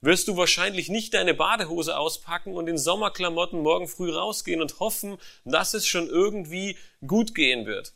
[0.00, 5.18] wirst du wahrscheinlich nicht deine Badehose auspacken und in Sommerklamotten morgen früh rausgehen und hoffen,
[5.44, 7.92] dass es schon irgendwie gut gehen wird.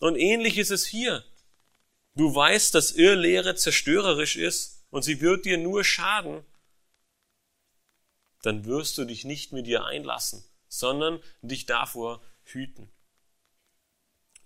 [0.00, 1.22] Und ähnlich ist es hier.
[2.14, 6.44] Du weißt, dass Irrlehre zerstörerisch ist und sie wird dir nur schaden.
[8.42, 12.90] Dann wirst du dich nicht mit ihr einlassen, sondern dich davor hüten.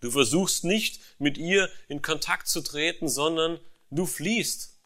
[0.00, 3.58] Du versuchst nicht mit ihr in Kontakt zu treten, sondern
[3.90, 4.78] du fliehst.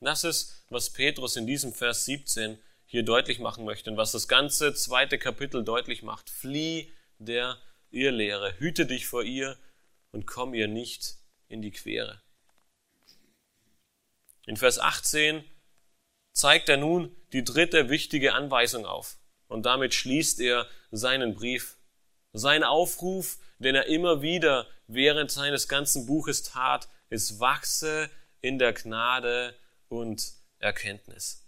[0.00, 4.28] Das ist, was Petrus in diesem Vers 17 hier deutlich machen möchte und was das
[4.28, 6.28] ganze zweite Kapitel deutlich macht.
[6.28, 7.58] Flieh der
[7.90, 9.56] Irrlehre, hüte dich vor ihr
[10.14, 11.16] und komm ihr nicht
[11.48, 12.22] in die Quere.
[14.46, 15.44] In Vers 18
[16.32, 21.78] zeigt er nun die dritte wichtige Anweisung auf und damit schließt er seinen Brief.
[22.32, 28.08] Sein Aufruf, den er immer wieder während seines ganzen Buches tat, ist wachse
[28.40, 31.44] in der Gnade und Erkenntnis.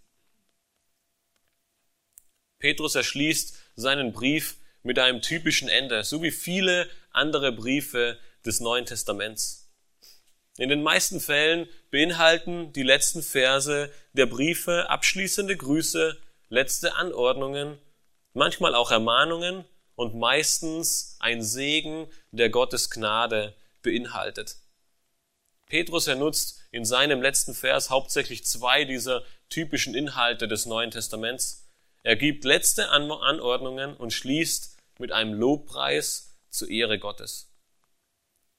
[2.59, 8.87] Petrus erschließt seinen Brief mit einem typischen Ende, so wie viele andere Briefe des Neuen
[8.87, 9.69] Testaments.
[10.59, 16.17] In den meisten Fällen beinhalten die letzten Verse der Briefe abschließende Grüße,
[16.49, 17.79] letzte Anordnungen,
[18.33, 19.65] manchmal auch Ermahnungen
[19.97, 24.57] und meistens ein Segen, der Gottes Gnade beinhaltet.
[25.67, 31.67] Petrus, er nutzt in seinem letzten Vers hauptsächlich zwei dieser typischen Inhalte des Neuen Testaments.
[32.03, 37.56] Er gibt letzte Anordnungen und schließt mit einem Lobpreis zur Ehre Gottes.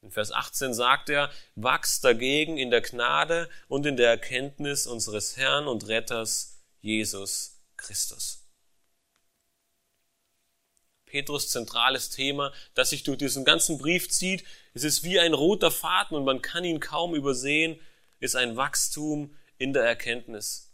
[0.01, 5.37] In Vers 18 sagt er, wachst dagegen in der Gnade und in der Erkenntnis unseres
[5.37, 8.43] Herrn und Retters Jesus Christus.
[11.05, 14.43] Petrus zentrales Thema, das sich durch diesen ganzen Brief zieht.
[14.73, 17.79] Es ist wie ein roter Faden und man kann ihn kaum übersehen,
[18.19, 20.66] ist ein Wachstum in der Erkenntnis.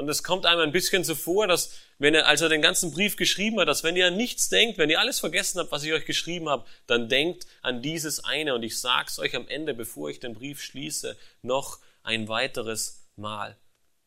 [0.00, 2.90] Und es kommt einem ein bisschen so vor, dass wenn er, als er den ganzen
[2.90, 5.84] Brief geschrieben hat, dass wenn ihr an nichts denkt, wenn ihr alles vergessen habt, was
[5.84, 8.54] ich euch geschrieben habe, dann denkt an dieses eine.
[8.54, 13.58] Und ich sag's euch am Ende, bevor ich den Brief schließe, noch ein weiteres Mal.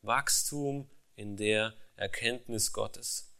[0.01, 3.31] Wachstum in der Erkenntnis Gottes.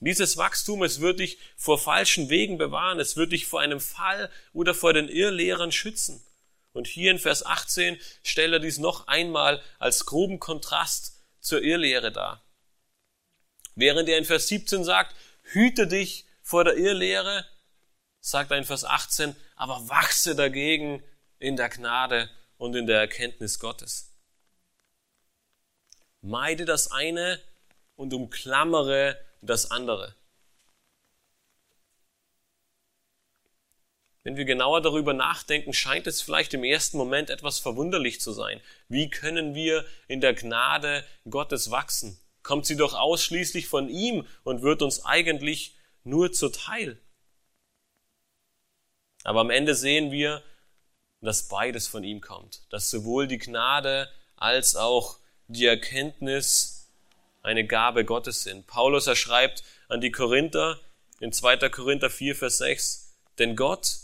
[0.00, 4.30] Dieses Wachstum, es wird dich vor falschen Wegen bewahren, es wird dich vor einem Fall
[4.52, 6.22] oder vor den Irrlehrern schützen.
[6.72, 12.12] Und hier in Vers 18 stellt er dies noch einmal als groben Kontrast zur Irrlehre
[12.12, 12.44] dar.
[13.74, 17.46] Während er in Vers 17 sagt, hüte dich vor der Irrlehre,
[18.20, 21.02] sagt er in Vers 18, aber wachse dagegen
[21.38, 24.14] in der Gnade und in der Erkenntnis Gottes.
[26.20, 27.40] Meide das eine
[27.94, 30.14] und umklammere das andere.
[34.28, 38.60] Wenn wir genauer darüber nachdenken, scheint es vielleicht im ersten Moment etwas verwunderlich zu sein.
[38.86, 42.20] Wie können wir in der Gnade Gottes wachsen?
[42.42, 46.98] Kommt sie doch ausschließlich von ihm und wird uns eigentlich nur zuteil.
[49.24, 50.42] Aber am Ende sehen wir,
[51.22, 56.90] dass beides von ihm kommt, dass sowohl die Gnade als auch die Erkenntnis
[57.40, 58.66] eine Gabe Gottes sind.
[58.66, 60.78] Paulus erschreibt an die Korinther
[61.18, 61.70] in 2.
[61.70, 64.00] Korinther 4, Vers 6, denn Gott,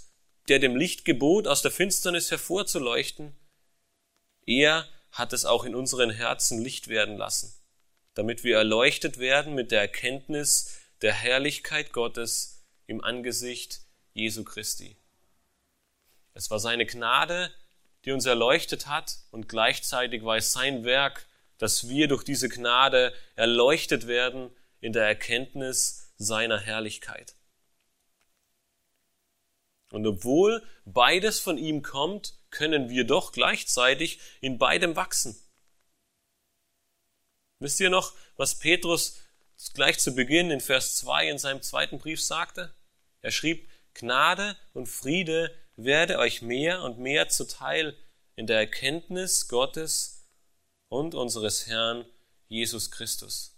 [0.49, 3.35] der dem Licht gebot, aus der Finsternis hervorzuleuchten,
[4.47, 7.55] er hat es auch in unseren Herzen Licht werden lassen,
[8.15, 13.81] damit wir erleuchtet werden mit der Erkenntnis der Herrlichkeit Gottes im Angesicht
[14.13, 14.97] Jesu Christi.
[16.35, 17.53] Es war seine Gnade,
[18.05, 21.27] die uns erleuchtet hat und gleichzeitig war es sein Werk,
[21.59, 27.35] dass wir durch diese Gnade erleuchtet werden in der Erkenntnis seiner Herrlichkeit.
[29.95, 35.41] Und obwohl beides von ihm kommt, können wir doch gleichzeitig in beidem wachsen.
[37.61, 39.21] Wisst ihr noch, was Petrus
[39.73, 42.75] gleich zu Beginn in Vers 2 in seinem zweiten Brief sagte?
[43.21, 47.97] Er schrieb, Gnade und Friede werde euch mehr und mehr zuteil
[48.35, 50.29] in der Erkenntnis Gottes
[50.89, 52.05] und unseres Herrn
[52.49, 53.54] Jesus Christus.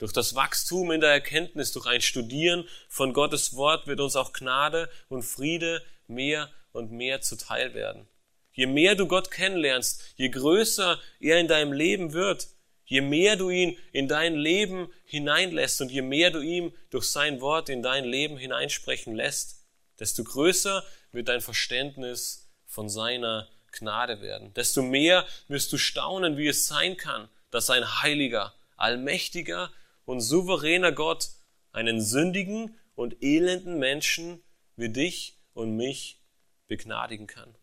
[0.00, 4.32] Durch das Wachstum in der Erkenntnis, durch ein Studieren von Gottes Wort wird uns auch
[4.32, 8.08] Gnade und Friede mehr und mehr zuteil werden.
[8.54, 12.48] Je mehr du Gott kennenlernst, je größer er in deinem Leben wird,
[12.86, 17.42] je mehr du ihn in dein Leben hineinlässt und je mehr du ihm durch sein
[17.42, 19.66] Wort in dein Leben hineinsprechen lässt,
[19.98, 20.82] desto größer
[21.12, 24.54] wird dein Verständnis von seiner Gnade werden.
[24.54, 29.70] Desto mehr wirst du staunen, wie es sein kann, dass ein heiliger, allmächtiger
[30.10, 31.30] und souveräner Gott
[31.70, 34.42] einen sündigen und elenden Menschen
[34.74, 36.20] wie dich und mich
[36.66, 37.54] begnadigen kann.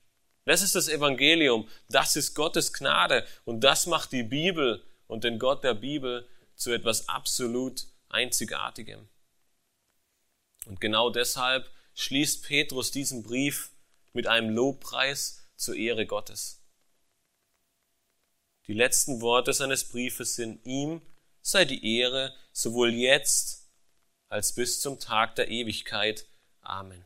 [0.46, 5.40] Das ist das Evangelium, das ist Gottes Gnade und das macht die Bibel und den
[5.40, 6.26] Gott der Bibel
[6.56, 9.10] zu etwas absolut Einzigartigem.
[10.68, 13.72] Und genau deshalb schließt Petrus diesen Brief
[14.14, 16.62] mit einem Lobpreis zur Ehre Gottes.
[18.68, 21.02] Die letzten Worte seines Briefes sind ihm
[21.48, 23.72] sei die Ehre sowohl jetzt
[24.28, 26.28] als bis zum Tag der Ewigkeit.
[26.60, 27.06] Amen.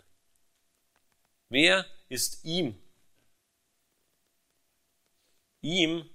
[1.49, 2.81] Wer ist ihm?
[5.61, 6.09] Ihm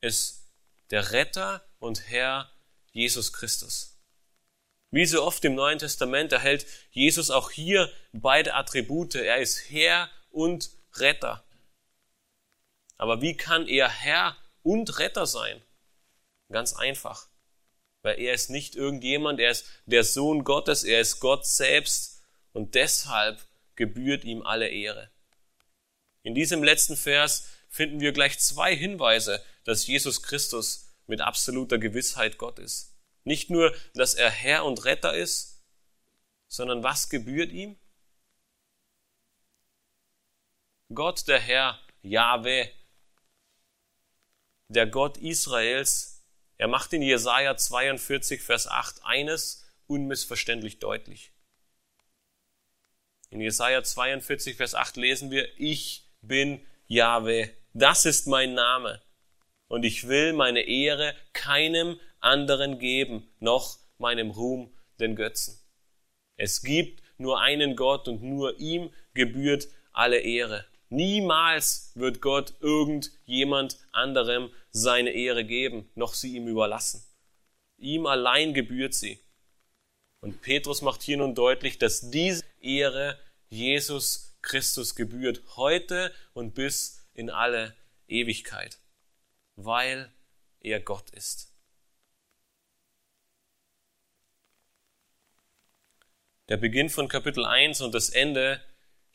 [0.00, 0.52] ist
[0.90, 2.52] der Retter und Herr
[2.92, 3.98] Jesus Christus.
[4.92, 9.16] Wie so oft im Neuen Testament erhält Jesus auch hier beide Attribute.
[9.16, 11.44] Er ist Herr und Retter.
[12.98, 15.60] Aber wie kann er Herr und Retter sein?
[16.48, 17.33] Ganz einfach.
[18.04, 22.74] Weil er ist nicht irgendjemand, er ist der Sohn Gottes, er ist Gott selbst und
[22.74, 23.46] deshalb
[23.76, 25.10] gebührt ihm alle Ehre.
[26.22, 32.36] In diesem letzten Vers finden wir gleich zwei Hinweise, dass Jesus Christus mit absoluter Gewissheit
[32.36, 32.94] Gott ist.
[33.24, 35.64] Nicht nur, dass er Herr und Retter ist,
[36.46, 37.78] sondern was gebührt ihm?
[40.92, 42.70] Gott, der Herr, Jahwe,
[44.68, 46.13] der Gott Israels,
[46.56, 51.32] er macht in Jesaja 42, Vers 8 eines unmissverständlich deutlich.
[53.30, 59.02] In Jesaja 42, Vers 8 lesen wir, ich bin Jahwe, das ist mein Name
[59.68, 65.58] und ich will meine Ehre keinem anderen geben, noch meinem Ruhm den Götzen.
[66.36, 70.66] Es gibt nur einen Gott und nur ihm gebührt alle Ehre.
[70.94, 77.04] Niemals wird Gott irgendjemand anderem seine Ehre geben, noch sie ihm überlassen.
[77.78, 79.18] Ihm allein gebührt sie.
[80.20, 83.18] Und Petrus macht hier nun deutlich, dass diese Ehre
[83.48, 87.74] Jesus Christus gebührt, heute und bis in alle
[88.06, 88.78] Ewigkeit,
[89.56, 90.12] weil
[90.60, 91.52] er Gott ist.
[96.48, 98.62] Der Beginn von Kapitel 1 und das Ende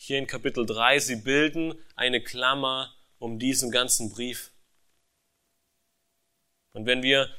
[0.01, 4.51] hier in Kapitel 3, sie bilden eine Klammer um diesen ganzen Brief.
[6.71, 7.29] Und wenn wir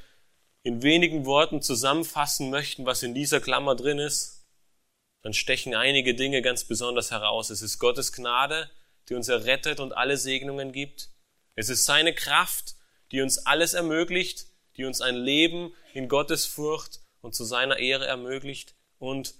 [0.61, 4.45] in wenigen Worten zusammenfassen möchten, was in dieser Klammer drin ist,
[5.23, 7.49] dann stechen einige Dinge ganz besonders heraus.
[7.49, 8.69] Es ist Gottes Gnade,
[9.09, 11.09] die uns errettet und alle Segnungen gibt.
[11.55, 12.75] Es ist seine Kraft,
[13.11, 14.45] die uns alles ermöglicht,
[14.77, 18.75] die uns ein Leben in Gottes Furcht und zu seiner Ehre ermöglicht.
[18.99, 19.33] Und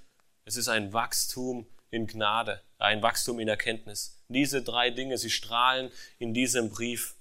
[0.44, 4.20] es ist ein Wachstum in Gnade, ein Wachstum in Erkenntnis.
[4.28, 7.16] Diese drei Dinge, sie strahlen in diesem Brief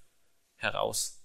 [0.56, 1.22] heraus.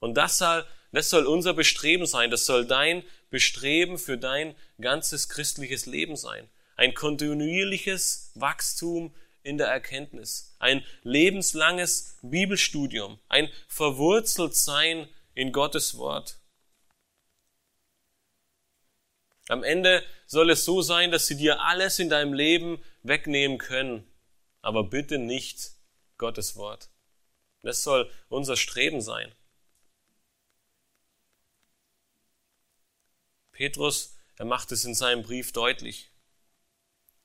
[0.00, 5.28] Und das soll, das soll unser Bestreben sein, das soll dein Bestreben für dein ganzes
[5.28, 6.48] christliches Leben sein.
[6.76, 16.39] Ein kontinuierliches Wachstum in der Erkenntnis, ein lebenslanges Bibelstudium, ein verwurzelt sein in Gottes Wort.
[19.50, 24.08] Am Ende soll es so sein, dass sie dir alles in deinem Leben wegnehmen können,
[24.62, 25.72] aber bitte nicht
[26.18, 26.88] Gottes Wort.
[27.62, 29.34] Das soll unser Streben sein.
[33.50, 36.10] Petrus, er macht es in seinem Brief deutlich.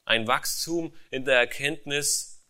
[0.05, 2.43] Ein Wachstum in der Erkenntnis.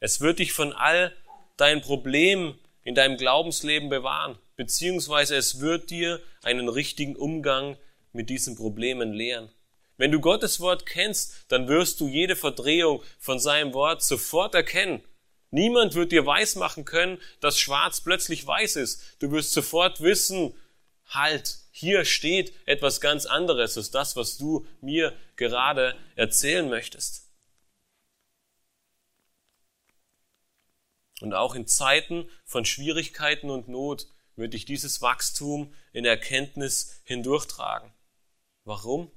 [0.00, 1.16] Es wird dich von all
[1.56, 7.78] deinen Problemen in deinem Glaubensleben bewahren, beziehungsweise es wird dir einen richtigen Umgang
[8.12, 9.50] mit diesen Problemen lehren.
[9.96, 15.02] Wenn du Gottes Wort kennst, dann wirst du jede Verdrehung von seinem Wort sofort erkennen.
[15.50, 19.16] Niemand wird dir weismachen können, dass schwarz plötzlich weiß ist.
[19.20, 20.54] Du wirst sofort wissen,
[21.06, 27.28] halt, hier steht etwas ganz anderes als das, was du mir gerade erzählen möchtest.
[31.20, 37.91] Und auch in Zeiten von Schwierigkeiten und Not wird dich dieses Wachstum in Erkenntnis hindurchtragen.
[38.64, 39.10] Warum?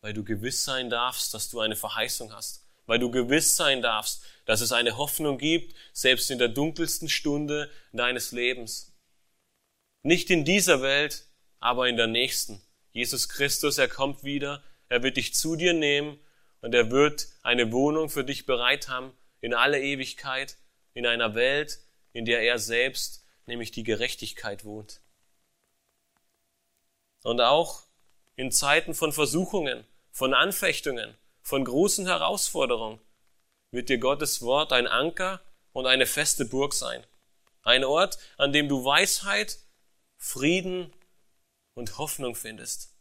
[0.00, 2.66] Weil du gewiss sein darfst, dass du eine Verheißung hast.
[2.86, 7.70] Weil du gewiss sein darfst, dass es eine Hoffnung gibt, selbst in der dunkelsten Stunde
[7.92, 8.96] deines Lebens.
[10.02, 11.26] Nicht in dieser Welt,
[11.58, 12.62] aber in der nächsten.
[12.90, 16.18] Jesus Christus, er kommt wieder, er wird dich zu dir nehmen
[16.62, 20.56] und er wird eine Wohnung für dich bereit haben in alle Ewigkeit,
[20.94, 21.78] in einer Welt,
[22.12, 25.00] in der er selbst, nämlich die Gerechtigkeit wohnt.
[27.22, 27.84] Und auch
[28.40, 32.98] in Zeiten von Versuchungen, von Anfechtungen, von großen Herausforderungen
[33.70, 35.42] wird dir Gottes Wort ein Anker
[35.74, 37.06] und eine feste Burg sein.
[37.60, 39.58] Ein Ort, an dem du Weisheit,
[40.16, 40.90] Frieden
[41.74, 42.96] und Hoffnung findest.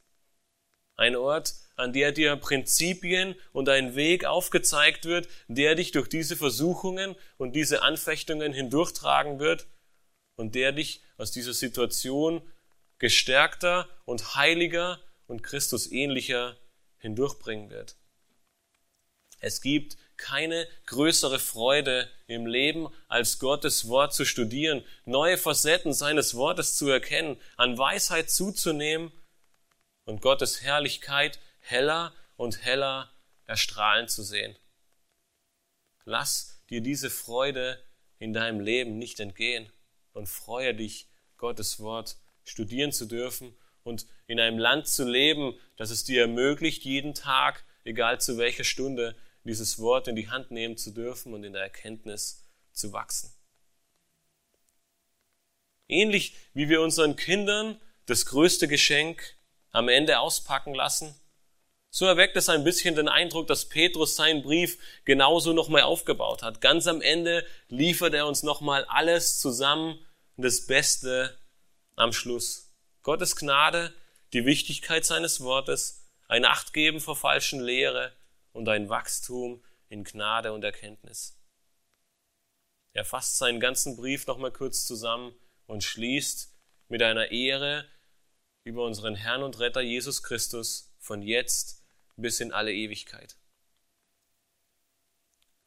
[0.97, 6.35] Ein Ort, an der dir Prinzipien und ein Weg aufgezeigt wird, der dich durch diese
[6.35, 9.67] Versuchungen und diese Anfechtungen hindurchtragen wird
[10.35, 12.41] und der dich aus dieser Situation
[12.97, 14.99] gestärkter und heiliger
[15.29, 16.57] und Christus ähnlicher
[16.97, 17.95] hindurchbringen wird.
[19.39, 26.35] Es gibt keine größere Freude im Leben, als Gottes Wort zu studieren, neue Facetten seines
[26.35, 29.13] Wortes zu erkennen, an Weisheit zuzunehmen
[30.03, 33.09] und Gottes Herrlichkeit heller und heller
[33.45, 34.57] erstrahlen zu sehen.
[36.03, 37.81] Lass dir diese Freude
[38.17, 39.71] in deinem Leben nicht entgehen
[40.11, 41.07] und freue dich,
[41.37, 43.55] Gottes Wort studieren zu dürfen
[43.89, 48.63] und in einem Land zu leben, das es dir ermöglicht, jeden Tag, egal zu welcher
[48.63, 53.33] Stunde, dieses Wort in die Hand nehmen zu dürfen und in der Erkenntnis zu wachsen.
[55.87, 59.35] Ähnlich wie wir unseren Kindern das größte Geschenk
[59.71, 61.15] am Ende auspacken lassen,
[61.91, 66.61] so erweckt es ein bisschen den Eindruck, dass Petrus seinen Brief genauso nochmal aufgebaut hat.
[66.61, 69.99] Ganz am Ende liefert er uns nochmal alles zusammen,
[70.37, 71.37] das Beste
[71.95, 72.68] am Schluss.
[73.03, 73.93] Gottes Gnade,
[74.33, 78.13] die Wichtigkeit seines Wortes, ein Achtgeben vor falschen Lehre
[78.51, 81.37] und ein Wachstum in Gnade und Erkenntnis.
[82.93, 85.33] Er fasst seinen ganzen Brief nochmal kurz zusammen
[85.65, 86.53] und schließt
[86.87, 87.87] mit einer Ehre
[88.63, 91.83] über unseren Herrn und Retter Jesus Christus von jetzt
[92.17, 93.37] bis in alle Ewigkeit.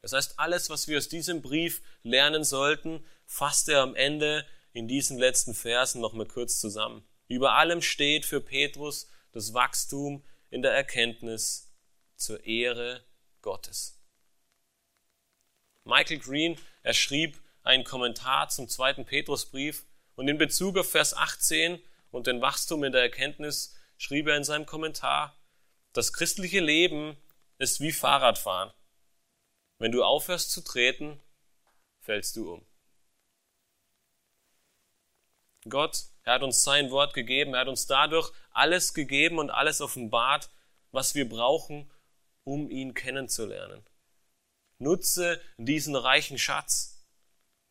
[0.01, 4.87] Das heißt, alles, was wir aus diesem Brief lernen sollten, fasst er am Ende in
[4.87, 7.07] diesen letzten Versen nochmal kurz zusammen.
[7.27, 11.71] Über allem steht für Petrus das Wachstum in der Erkenntnis
[12.15, 13.03] zur Ehre
[13.41, 13.99] Gottes.
[15.83, 21.81] Michael Green, er schrieb einen Kommentar zum zweiten Petrusbrief und in Bezug auf Vers 18
[22.11, 25.37] und den Wachstum in der Erkenntnis schrieb er in seinem Kommentar,
[25.93, 27.17] das christliche Leben
[27.57, 28.71] ist wie Fahrradfahren.
[29.77, 31.21] Wenn du aufhörst zu treten,
[31.99, 32.65] fällst du um.
[35.69, 39.81] Gott, er hat uns sein Wort gegeben, er hat uns dadurch alles gegeben und alles
[39.81, 40.49] offenbart,
[40.91, 41.89] was wir brauchen,
[42.43, 43.83] um ihn kennenzulernen.
[44.77, 47.05] Nutze diesen reichen Schatz.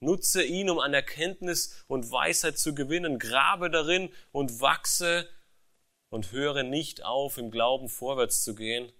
[0.00, 3.18] Nutze ihn, um an Erkenntnis und Weisheit zu gewinnen.
[3.18, 5.28] Grabe darin und wachse
[6.08, 8.92] und höre nicht auf, im Glauben vorwärts zu gehen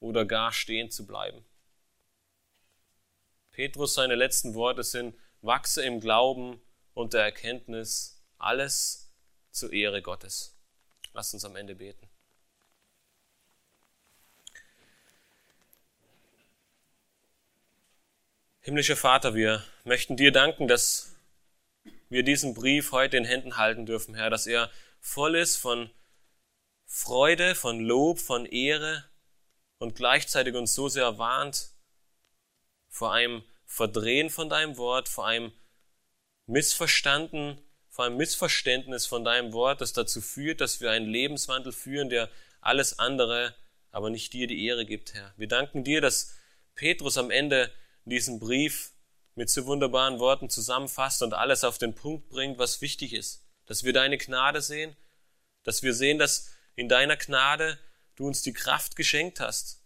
[0.00, 1.44] oder gar stehen zu bleiben.
[3.52, 6.60] Petrus, seine letzten Worte sind, wachse im Glauben
[6.94, 9.12] und der Erkenntnis, alles
[9.50, 10.56] zur Ehre Gottes.
[11.12, 12.08] Lasst uns am Ende beten.
[18.60, 21.14] Himmlischer Vater, wir möchten dir danken, dass
[22.08, 24.70] wir diesen Brief heute in Händen halten dürfen, Herr, dass er
[25.00, 25.90] voll ist von
[26.86, 29.04] Freude, von Lob, von Ehre
[29.78, 31.74] und gleichzeitig uns so sehr warnt
[32.88, 35.52] vor einem Verdrehen von deinem Wort, vor einem
[36.46, 37.60] Missverstanden,
[37.94, 42.28] vor einem Missverständnis von deinem Wort, das dazu führt, dass wir einen Lebenswandel führen, der
[42.60, 43.54] alles andere,
[43.92, 45.32] aber nicht dir die Ehre gibt, Herr.
[45.36, 46.34] Wir danken dir, dass
[46.74, 47.72] Petrus am Ende
[48.04, 48.90] diesen Brief
[49.36, 53.46] mit so wunderbaren Worten zusammenfasst und alles auf den Punkt bringt, was wichtig ist.
[53.66, 54.96] Dass wir deine Gnade sehen,
[55.62, 57.78] dass wir sehen, dass in deiner Gnade
[58.16, 59.84] du uns die Kraft geschenkt hast,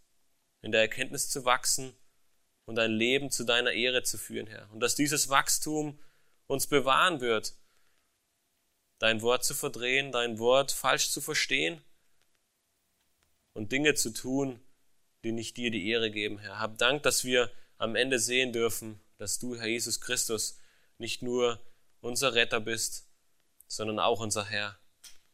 [0.62, 1.92] in der Erkenntnis zu wachsen
[2.64, 4.70] und dein Leben zu deiner Ehre zu führen, Herr.
[4.72, 6.00] Und dass dieses Wachstum
[6.46, 7.52] uns bewahren wird,
[8.98, 11.82] dein Wort zu verdrehen, dein Wort falsch zu verstehen
[13.52, 14.60] und Dinge zu tun,
[15.24, 16.58] die nicht dir die Ehre geben, Herr.
[16.58, 20.58] Hab Dank, dass wir am Ende sehen dürfen, dass du, Herr Jesus Christus,
[20.98, 21.60] nicht nur
[22.00, 23.08] unser Retter bist,
[23.66, 24.78] sondern auch unser Herr.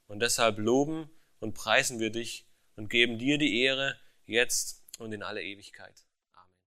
[0.07, 1.11] Und deshalb loben
[1.41, 2.47] und preisen wir dich
[2.77, 6.07] und geben dir die Ehre jetzt und in alle Ewigkeit.